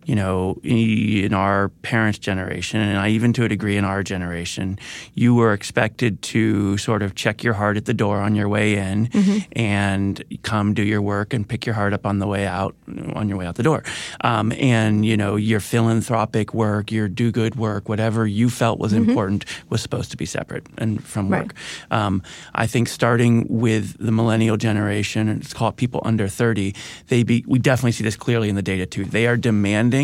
[0.09, 4.79] you know, in our parents' generation, and I even to a degree in our generation,
[5.13, 8.67] you were expected to sort of check your heart at the door on your way
[8.75, 9.07] in
[9.51, 12.73] and come do your work and pick your heart up on the way out,
[13.13, 13.83] on your way out the door.
[14.21, 18.93] Um, and, you know, your philanthropic work, your do good work, whatever you felt was
[18.93, 21.43] important was supposed to be separate and from Right.
[21.43, 21.53] work.
[21.91, 22.23] Um,
[22.55, 26.73] I think starting with the millennial generation, and it's called people under 30,
[27.09, 29.05] they be, we definitely see this clearly in the data too.
[29.05, 29.98] They are demanding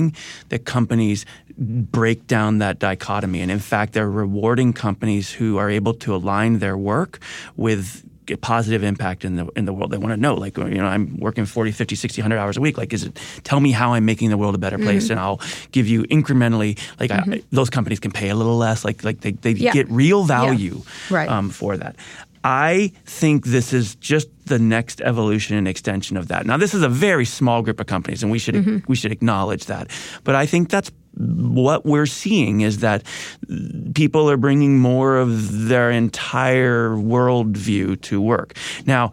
[0.49, 1.25] that companies
[1.57, 3.41] break down that dichotomy.
[3.41, 7.19] And in fact, they're rewarding companies who are able to align their work
[7.55, 9.91] with a positive impact in the in the world.
[9.91, 12.61] They want to know, like, you know, I'm working 40, 50, 60, 100 hours a
[12.61, 12.75] week.
[12.75, 15.39] Like, is it, tell me how I'm making the world a better place and I'll
[15.71, 18.83] give you incrementally, like, I, those companies can pay a little less.
[18.83, 19.73] Like, like they, they Yeah.
[19.73, 20.81] get real value
[21.11, 21.29] Right.
[21.29, 21.95] um, for that.
[22.45, 26.45] I think this is just the next evolution and extension of that.
[26.45, 28.77] Now, this is a very small group of companies, and we should mm-hmm.
[28.87, 29.89] we should acknowledge that.
[30.23, 33.01] But I think that's what we're seeing is that
[33.95, 38.55] people are bringing more of their entire worldview to work.
[38.85, 39.11] Now,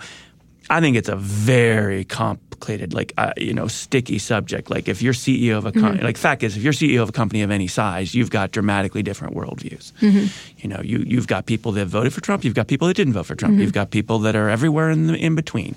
[0.73, 4.71] I think it's a very complicated, like uh, you know, sticky subject.
[4.71, 7.13] Like if you're CEO of a company, like fact is, if you're CEO of a
[7.13, 9.93] company of any size, you've got dramatically different worldviews.
[10.57, 13.13] You know, you you've got people that voted for Trump, you've got people that didn't
[13.13, 15.75] vote for Trump, you've got people that are everywhere in the in between,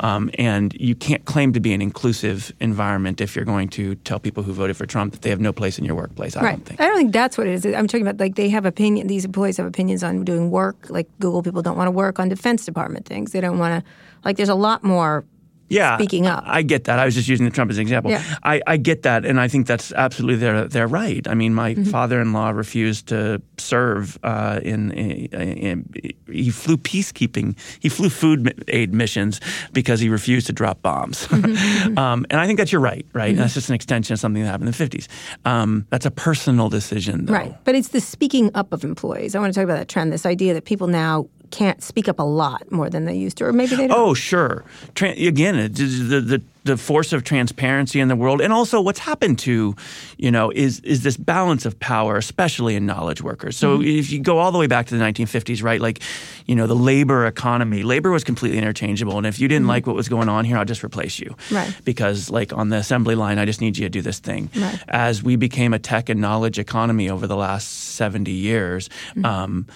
[0.00, 4.18] um, and you can't claim to be an inclusive environment if you're going to tell
[4.18, 6.36] people who voted for Trump that they have no place in your workplace.
[6.38, 6.50] I right.
[6.52, 6.80] don't think.
[6.80, 7.66] I don't think that's what it is.
[7.66, 9.08] I'm talking about like they have opinion.
[9.08, 10.88] These employees have opinions on doing work.
[10.88, 13.32] Like Google people don't want to work on Defense Department things.
[13.32, 13.90] They don't want to.
[14.24, 15.24] Like there's a lot more.
[15.70, 16.44] yeah, speaking up.
[16.46, 16.98] I get that.
[16.98, 18.10] I was just using the Trump as an example.
[18.10, 18.22] Yeah.
[18.42, 21.26] I, I get that, and I think that's absolutely they're they're right.
[21.28, 21.90] I mean, my Mm-hmm.
[21.90, 25.84] father-in-law refused to serve uh, in, in, in
[26.32, 27.54] he flew peacekeeping.
[27.80, 29.40] He flew food aid missions
[29.74, 31.26] because he refused to drop bombs.
[31.28, 31.98] Mm-hmm.
[32.04, 33.04] um, and I think that you're right.
[33.12, 35.06] Right, that's just an extension of something that happened in the '50s.
[35.44, 37.34] Um, that's a personal decision, though.
[37.34, 37.54] Right.
[37.64, 39.34] But it's the speaking up of employees.
[39.34, 40.12] I want to talk about that trend.
[40.14, 43.44] This idea that people now can't speak up a lot more than they used to,
[43.46, 43.98] or maybe they don't.
[43.98, 44.64] Oh, sure.
[44.94, 49.38] Tran again, the, the the force of transparency in the world, and also what's happened
[49.38, 49.74] to,
[50.18, 53.56] you know, is is this balance of power, especially in knowledge workers.
[53.56, 53.98] So Mm-hmm.
[53.98, 56.02] if you go all the way back to the 1950s, right, like,
[56.46, 59.96] you know, the labor economy, labor was completely interchangeable, and if you didn't like what
[59.96, 61.54] was going on here, I'll just replace you, Mm-hmm.
[61.56, 61.74] Right.
[61.84, 64.50] Because like on the assembly line, I just need you to do this thing.
[64.54, 64.78] Right.
[64.88, 69.24] As we became a tech and knowledge economy over the last 70 years, Mm-hmm.
[69.24, 69.66] um,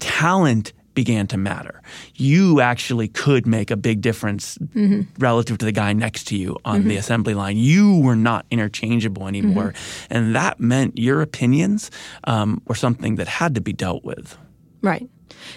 [0.00, 1.80] talent began to matter.
[2.14, 5.02] You actually could make a big difference Mm-hmm.
[5.22, 7.56] relative to the guy next to you on the assembly line.
[7.56, 9.72] You were not interchangeable anymore.
[9.72, 10.14] Mm-hmm.
[10.14, 11.90] And that meant your opinions
[12.24, 14.36] um, were something that had to be dealt with.
[14.82, 15.08] Right.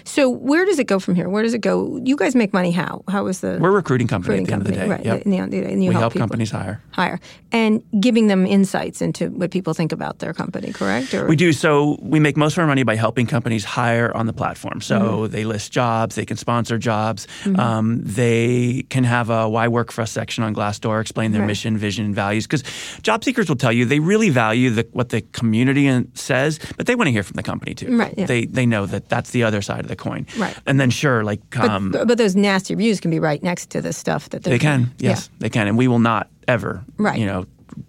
[0.04, 1.28] So where does it go from here?
[1.28, 2.00] Where does it go?
[2.04, 3.02] You guys make money how?
[3.08, 4.92] How is the We're a recruiting company recruiting at the end company?
[4.94, 5.10] of the day.
[5.10, 5.24] Right.
[5.24, 5.26] Yep.
[5.26, 6.82] And you, and you we help, help companies hire.
[6.90, 7.20] hire
[7.52, 10.72] and giving them insights into what people think about their company.
[10.72, 11.12] Correct?
[11.14, 11.52] Or We do.
[11.52, 14.80] So we make most of our money by helping companies hire on the platform.
[14.80, 15.32] So Mm-hmm.
[15.32, 17.26] they list jobs, they can sponsor jobs,
[17.58, 21.48] um, they can have a "Why Work for Us" section on Glassdoor, explain their Right.
[21.48, 22.46] mission, vision, and values.
[22.46, 22.62] Because
[23.02, 26.94] job seekers will tell you they really value the, what the community says, but they
[26.94, 27.96] want to hear from the company too.
[27.96, 28.26] Right, yeah.
[28.26, 30.26] They they know that that's the other side of the coin.
[30.38, 30.56] Right.
[30.66, 33.80] And then sure, like But, um, but those nasty reviews can be right next to
[33.82, 34.80] the stuff that they're they can.
[34.84, 34.92] doing.
[34.98, 36.84] Yes, they can, and we will not ever.
[36.98, 37.18] Right.
[37.18, 37.46] You know.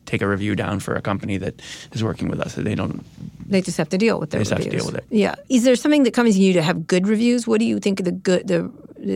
[0.07, 1.61] Take a review down for a company that
[1.91, 2.55] is working with us.
[2.55, 3.05] They don't
[3.47, 4.81] They just have to deal with their They just have to reviews.
[4.83, 5.05] deal with it.
[5.15, 5.35] Yeah.
[5.47, 7.45] Is there something that comes to you to have good reviews?
[7.45, 8.71] What do you think the good the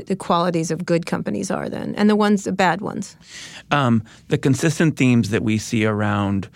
[0.05, 3.15] the qualities of good companies are then, and the ones the bad ones?
[3.72, 6.47] um, the consistent themes that we see around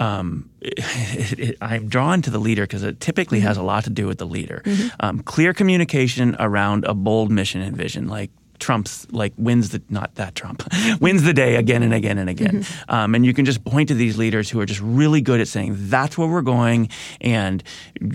[0.00, 3.46] um, it, it, I'm drawn to the leader because it typically Mm-hmm.
[3.48, 4.62] has a lot to do with the leader.
[4.98, 8.30] Um, clear communication around a bold mission and vision, like
[8.60, 10.62] Trump's like wins the not that Trump
[11.00, 12.62] wins the day again and again and again.
[12.62, 12.90] Mm-hmm.
[12.90, 15.48] Um, and you can just point to these leaders who are just really good at
[15.48, 16.88] saying that's where we're going
[17.20, 17.62] and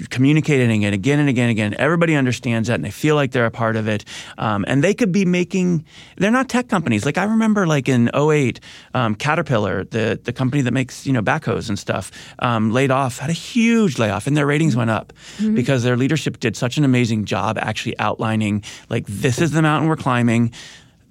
[0.10, 1.76] communicating it again and again and again.
[1.78, 4.06] Everybody understands that and they feel like they're a part of it.
[4.38, 5.86] Um, and they could be making.
[6.18, 7.06] They're not tech companies.
[7.06, 8.60] Like I remember, like in 08,
[8.94, 13.20] um, Caterpillar, the the company that makes you know backhoes and stuff, um, laid off
[13.20, 15.12] had a huge layoff and their ratings went up
[15.56, 19.90] because their leadership did such an amazing job actually outlining like this is the mountain
[19.90, 20.35] we're climbing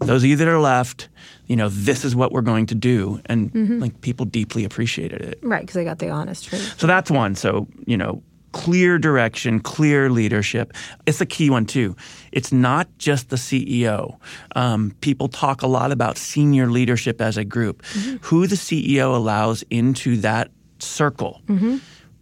[0.00, 1.08] those of you that are left,
[1.46, 3.20] you know, this is what we're going to do.
[3.26, 5.38] And like people deeply appreciated it.
[5.42, 6.78] Right, because they got the honest truth.
[6.78, 7.34] So that's one.
[7.34, 8.22] So, you know,
[8.52, 10.72] clear direction, clear leadership.
[11.06, 11.96] It's a key one too.
[12.32, 14.16] It's not just the CEO.
[14.54, 17.84] Um, people talk a lot about senior leadership as a group.
[18.22, 21.42] Who the CEO allows into that circle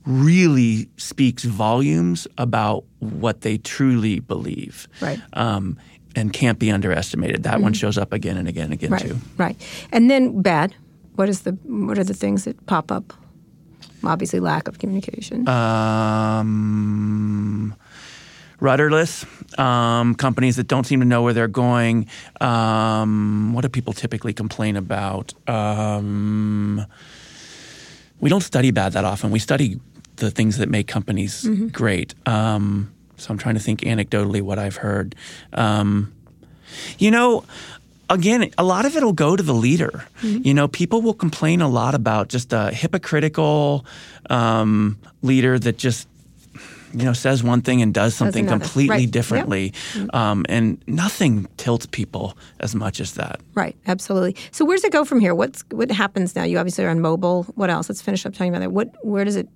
[0.05, 4.89] really speaks volumes about what they truly believe.
[5.01, 5.21] Right.
[5.35, 5.79] Um,
[6.17, 7.43] and can't be underestimated.
[7.45, 9.17] That one shows up again and again and again Right, too.
[9.39, 9.57] right.
[9.93, 10.75] And then bad.
[11.17, 13.13] What is the what are the things that pop up?
[14.05, 15.47] Obviously, lack of communication.
[16.43, 17.75] um,
[18.61, 19.25] rudderless
[19.59, 22.07] um, companies that don't seem to know where they're going.
[22.41, 25.35] Um, what do people typically complain about?
[25.49, 26.85] Um,
[28.21, 29.31] we don't study bad that often.
[29.31, 29.81] We study
[30.17, 32.15] the things that make companies great.
[32.27, 32.93] Um,
[33.23, 35.15] so I'm trying to think anecdotally what I've heard.
[35.53, 36.13] Um,
[36.99, 37.45] you know,
[38.11, 40.05] again, a lot of it will go to the leader.
[40.23, 43.85] You know, people will complain a lot about just a hypocritical
[44.31, 46.09] um, leader that just
[46.95, 49.01] you know says one thing and does something completely Right.
[49.03, 49.11] Yep.
[49.11, 49.73] differently,
[50.13, 53.41] um, and nothing tilts people as much as that.
[53.55, 54.37] right, absolutely.
[54.51, 55.35] So where's it go from here?
[55.35, 56.43] What's what happens now?
[56.45, 57.45] You obviously are on mobile.
[57.55, 57.89] What else?
[57.89, 58.73] Let's finish up talking about that.
[58.73, 59.49] What where does it?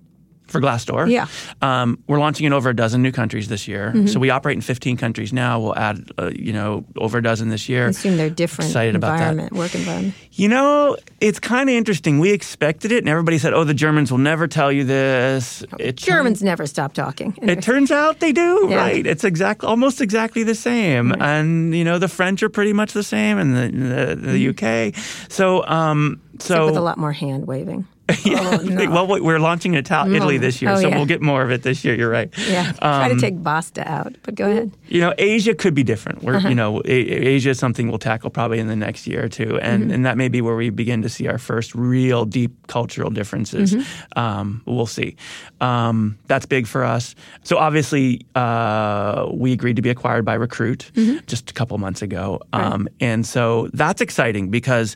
[0.47, 1.09] For Glassdoor.
[1.09, 1.25] Yeah.
[1.25, 1.63] Mm-hmm.
[1.65, 3.93] Um, we're launching in over a dozen new countries this year.
[4.07, 5.59] So we operate in 15 countries now.
[5.59, 7.85] We'll add, uh, you know, over a dozen this year.
[7.87, 9.29] I assume they're different Excited about that.
[9.31, 10.13] environment, work environment.
[10.33, 12.19] You know, it's kind of interesting.
[12.19, 15.95] We expected it, and everybody said, "Oh, the Germans will never tell you this." It
[15.97, 17.35] Germans never stop talking.
[17.41, 18.75] It turns out they do, Yeah.
[18.77, 19.05] right?
[19.05, 23.03] It's exact, almost exactly the same, and you know the French are pretty much the
[23.03, 24.95] same, and the the, the UK.
[25.29, 26.65] So, um, so Mm-hmm.
[26.67, 27.87] with a lot more hand waving.
[28.23, 28.39] yeah.
[28.41, 28.89] Oh, no.
[28.89, 30.95] well, we- we're launching in Ital- Italy this year, Oh, so yeah.
[30.95, 31.93] we'll get more of it this year.
[31.93, 32.29] You're right.
[32.47, 34.71] Yeah, try to Um, take Basta out, but go ahead.
[34.87, 36.23] You know, Asia could be different.
[36.23, 36.47] We're, Uh-huh.
[36.49, 36.89] you know, A-
[37.35, 39.91] Asia is something we'll tackle probably in the next year or two, and Mm-hmm.
[39.93, 43.73] and that may be where we begin to see our first real deep cultural differences.
[43.75, 44.19] Mm-hmm.
[44.19, 45.15] Um, we'll see.
[45.59, 47.13] Um, that's big for us.
[47.43, 51.17] So obviously, uh, we agreed to be acquired by Recruit Mm-hmm.
[51.27, 54.95] just a couple months ago, um, and so that's exciting because,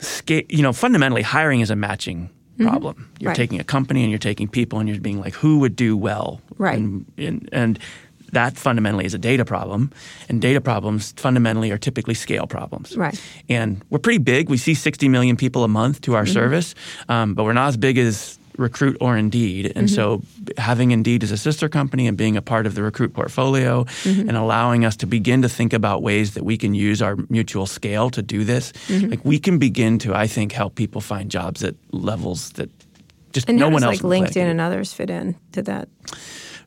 [0.00, 2.30] sca- you know, fundamentally, hiring is a matching.
[2.58, 2.96] Problem.
[2.96, 3.26] You're Mm-hmm.
[3.26, 3.36] Right.
[3.36, 6.40] taking a company and you're taking people and you're being like, who would do well?
[6.56, 6.78] Right.
[6.78, 7.78] And and, and
[8.32, 9.90] that fundamentally is a data problem,
[10.28, 12.96] and data problems fundamentally are typically scale problems.
[12.96, 13.20] Right.
[13.48, 14.48] And we're pretty big.
[14.50, 16.16] We see 60 million people a month to Mm-hmm.
[16.16, 16.74] our service,
[17.08, 19.72] um, but we're not as big as Recruit or Indeed.
[19.76, 20.60] And so Mm-hmm.
[20.60, 24.28] having Indeed as a sister company and being a part of the Recruit portfolio Mm-hmm.
[24.28, 27.66] and allowing us to begin to think about ways that we can use our mutual
[27.66, 29.10] scale to do this, Mm-hmm.
[29.10, 32.70] like we can begin to, I think, help people find jobs at levels that
[33.32, 34.50] just And no one does else like in the planet LinkedIn can.
[34.50, 35.88] and others fit in to that?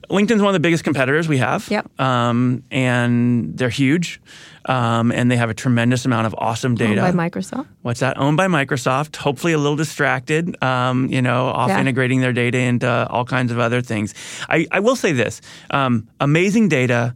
[0.09, 1.69] LinkedIn's one of the biggest competitors we have.
[1.69, 1.99] Yep.
[1.99, 4.21] Um, and they're huge.
[4.65, 7.01] Um, and they have a tremendous amount of awesome data.
[7.01, 7.67] Owned by Microsoft.
[7.83, 8.17] What's that?
[8.17, 9.15] Owned by Microsoft.
[9.15, 10.61] Hopefully, a little distracted.
[10.61, 11.79] Um, you know, off Yeah.
[11.79, 14.13] integrating their data into all kinds of other things.
[14.49, 15.39] I, I will say this:
[15.71, 17.15] um, amazing data.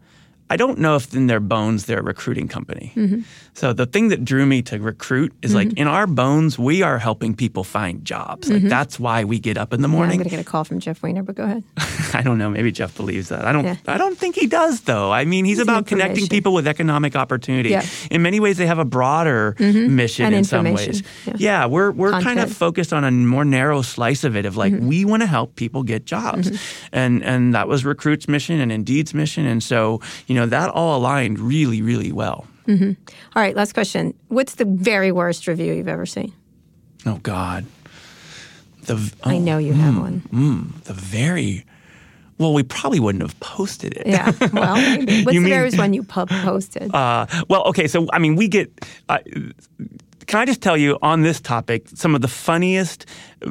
[0.52, 2.92] I don't know if in their bones they're a recruiting company.
[2.96, 3.22] Mm-hmm.
[3.54, 6.98] So the thing that drew me to recruit is like in our bones we are
[6.98, 8.50] helping people find jobs.
[8.50, 9.98] Like that's why we get up in the Mm-hmm.
[9.98, 11.64] Yeah, I'm going to get a call from Jeff Weiner, but go ahead.
[12.14, 12.50] I don't know.
[12.50, 13.46] Maybe Jeff believes that.
[13.46, 13.66] I don't.
[13.66, 13.76] Yeah.
[13.88, 15.12] I don't think he does, though.
[15.12, 17.70] I mean, he's It's about connecting people with economic opportunity.
[17.70, 17.86] Yeah.
[18.10, 21.04] In many ways, they have a broader mission And in some ways.
[21.36, 21.66] Yeah.
[21.66, 24.46] we're we're kind of focused on a more narrow slice of it.
[24.46, 26.52] Of like, we want to help people get jobs,
[26.92, 30.98] and and that was Recruit's mission and Indeed's mission, and so you know that all
[30.98, 32.48] aligned really, really well.
[32.70, 32.96] All
[33.36, 34.14] right, last question.
[34.30, 36.32] What's the very worst review you've ever seen?
[37.06, 37.66] Oh God,
[38.86, 40.22] the I oh, know you have one.
[40.86, 41.66] the very.
[42.38, 44.08] Well, we probably wouldn't have posted it.
[44.08, 44.32] Yeah.
[44.54, 46.94] Well, what's the mean- worst one you pu- posted?
[46.94, 48.72] Uh, well, okay, so I mean, we get.
[49.10, 49.20] Uh,
[50.28, 53.06] can I just tell you on this topic, some of the funniest,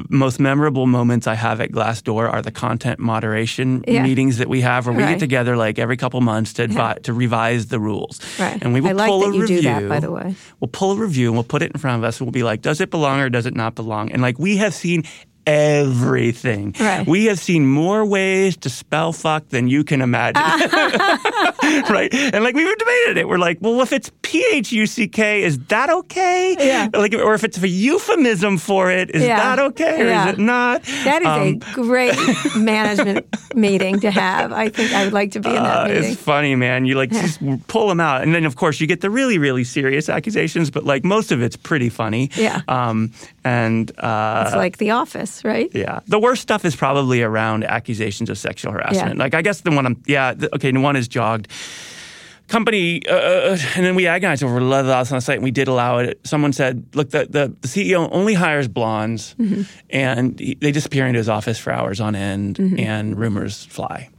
[0.09, 4.03] most memorable moments I have at Glassdoor are the content moderation Yeah.
[4.03, 6.67] meetings that we have, where we get together like every couple months to
[7.03, 8.19] to revise the rules.
[8.39, 8.57] Right.
[8.61, 9.61] And we will I pull a review.
[9.63, 10.35] that, by the way.
[10.59, 12.43] We'll pull a review and we'll put it in front of us, and we'll be
[12.43, 15.03] like, "Does it belong or does it not belong?" And like we have seen
[15.47, 16.75] everything.
[16.79, 17.05] Right.
[17.07, 20.41] We have seen more ways to spell fuck than you can imagine.
[21.89, 22.13] right?
[22.13, 23.27] And like we've debated it.
[23.27, 26.55] We're like, well, if it's P H U C K, is that okay?
[26.59, 26.89] Yeah.
[26.93, 29.37] Like, or if it's a euphemism for it, is Yeah.
[29.37, 30.27] that okay or Yeah.
[30.29, 30.83] is it not?
[31.03, 32.15] That is Um, a great
[32.55, 33.25] management
[33.55, 34.51] meeting to have.
[34.51, 36.11] I think I would like to be in that Uh, meeting.
[36.11, 36.85] it's funny, man.
[36.85, 39.63] You like just pull them out, and then of course you get the really, really
[39.63, 40.69] serious accusations.
[40.71, 42.29] But like most of it's pretty funny.
[42.35, 42.61] Yeah.
[42.67, 43.11] Um,
[43.43, 45.69] and uh, It's like The Office, right?
[45.73, 49.17] yeah, the worst stuff is probably around accusations of sexual harassment.
[49.17, 49.23] Yeah.
[49.23, 50.71] Like I guess the one I'm yeah the, okay.
[50.71, 51.47] The one is jogged.
[52.47, 55.69] Company, uh, and then we agonized over whether was on the site, and we did
[55.69, 56.19] allow it.
[56.25, 59.61] Someone said, "Look, the, the, the CEO only hires blondes, Mm-hmm.
[59.89, 62.77] and he, they disappear into his office for hours on end, Mm-hmm.
[62.79, 64.09] and rumors fly."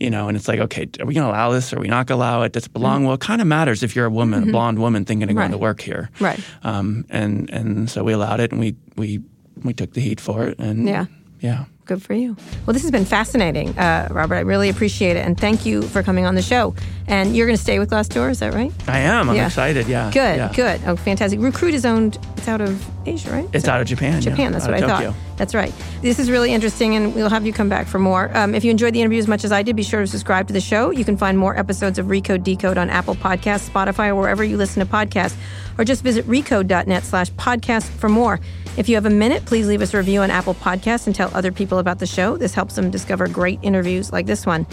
[0.00, 1.72] You know, and it's like, okay, are we going to allow this?
[1.72, 2.52] Or are we not going to allow it?
[2.52, 3.04] Does it belong?
[3.04, 5.48] Well, it kind of matters if you're a woman, a blonde woman thinking of going
[5.50, 5.52] Mm-hmm.
[5.52, 6.40] To work here, Right.
[6.62, 9.20] Um, and and so we allowed it, and we we
[9.62, 11.04] we took the heat for it, and Yeah.
[11.40, 11.64] yeah.
[11.90, 12.36] Good for you.
[12.66, 14.36] Well, this has been fascinating, uh, Robert.
[14.36, 15.26] I really appreciate it.
[15.26, 16.72] And thank you for coming on the show.
[17.08, 18.70] And you're going to stay with Glassdoor, is that right?
[18.86, 19.28] I am.
[19.28, 19.46] I'm Yeah.
[19.46, 19.88] excited.
[19.88, 20.08] Yeah.
[20.12, 20.52] Good, yeah.
[20.54, 20.80] good.
[20.86, 21.40] Oh, fantastic.
[21.40, 23.48] Recruit is owned, it's out of Asia, right?
[23.52, 24.12] It's out of Japan.
[24.22, 24.30] yeah.
[24.30, 25.14] Japan, that's Out what I of thought.
[25.36, 25.72] That's right.
[26.00, 28.30] This is really interesting, and we'll have you come back for more.
[28.36, 30.46] Um, if you enjoyed the interview as much as I did, be sure to subscribe
[30.46, 30.90] to the show.
[30.92, 34.56] You can find more episodes of Recode Decode on Apple Podcasts, Spotify, or wherever you
[34.56, 35.34] listen to podcasts,
[35.76, 38.38] or just visit recode.net slash podcast for more.
[38.80, 41.30] If you have a minute, please leave us a review on Apple Podcasts and tell
[41.34, 42.38] other people about the show.
[42.38, 44.66] This helps them discover great interviews like this one.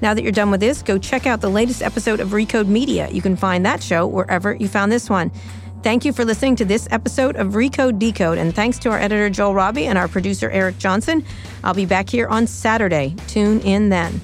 [0.00, 3.08] Now that you're done with this, go check out the latest episode of Recode Media.
[3.10, 5.32] You can find that show wherever you found this one.
[5.82, 9.28] Thank you for listening to this episode of Recode Decode, and thanks to our editor
[9.28, 11.24] Joel Robbie and our producer Eric Johnson.
[11.64, 13.16] I'll be back here on Saturday.
[13.26, 14.20] Tune in then.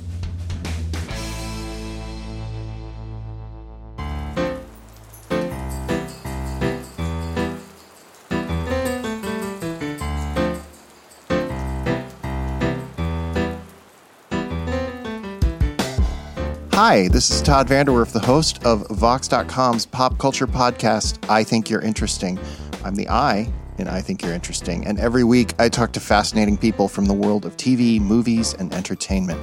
[16.87, 21.81] Hi, this is Todd VanDerWerff, the host of Vox.com's pop culture podcast, I Think You're
[21.81, 22.39] Interesting.
[22.85, 26.59] I'm the I in I Think You're Interesting, and every week I talk to fascinating
[26.59, 29.41] people from the world of TV, movies, and entertainment.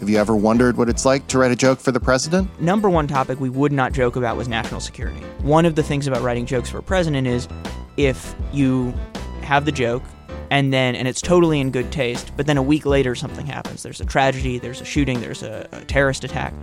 [0.00, 2.60] Have you ever wondered what it's like to write a joke for the president?
[2.60, 5.20] number one topic we would not joke about was national security.
[5.40, 7.48] One of the things about writing jokes for a president is
[7.96, 8.92] if you
[9.40, 10.02] have the joke
[10.50, 13.82] and then and it's totally in good taste, but then a week later something happens.
[13.82, 16.54] There's a tragedy, there's a shooting, there's a, a terrorist attack.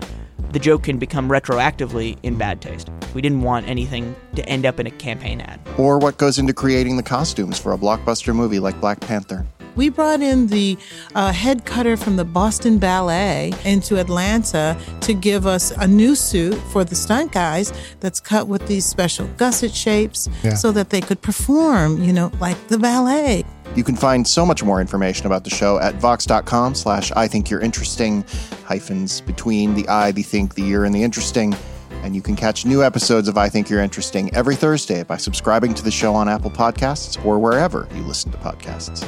[0.51, 2.89] The joke can become retroactively in bad taste.
[3.15, 5.59] We didn't want anything to end up in a campaign ad.
[5.77, 9.47] Or what goes into creating the costumes for a blockbuster movie like Black Panther?
[9.75, 10.77] We brought in the
[11.15, 16.53] uh, head cutter from the Boston Ballet into Atlanta to give us a new suit
[16.71, 20.53] for the stunt guys that's cut with these special gusset shapes Yeah.
[20.53, 23.43] so that they could perform, you know, like the ballet.
[23.75, 27.49] You can find so much more information about the show at vox.com slash I think
[27.49, 28.23] you're interesting,
[28.65, 31.55] hyphens between the I, the think, the you're, and the interesting.
[32.03, 35.73] And you can catch new episodes of I Think You're Interesting every Thursday by subscribing
[35.75, 39.07] to the show on Apple Podcasts or wherever you listen to podcasts.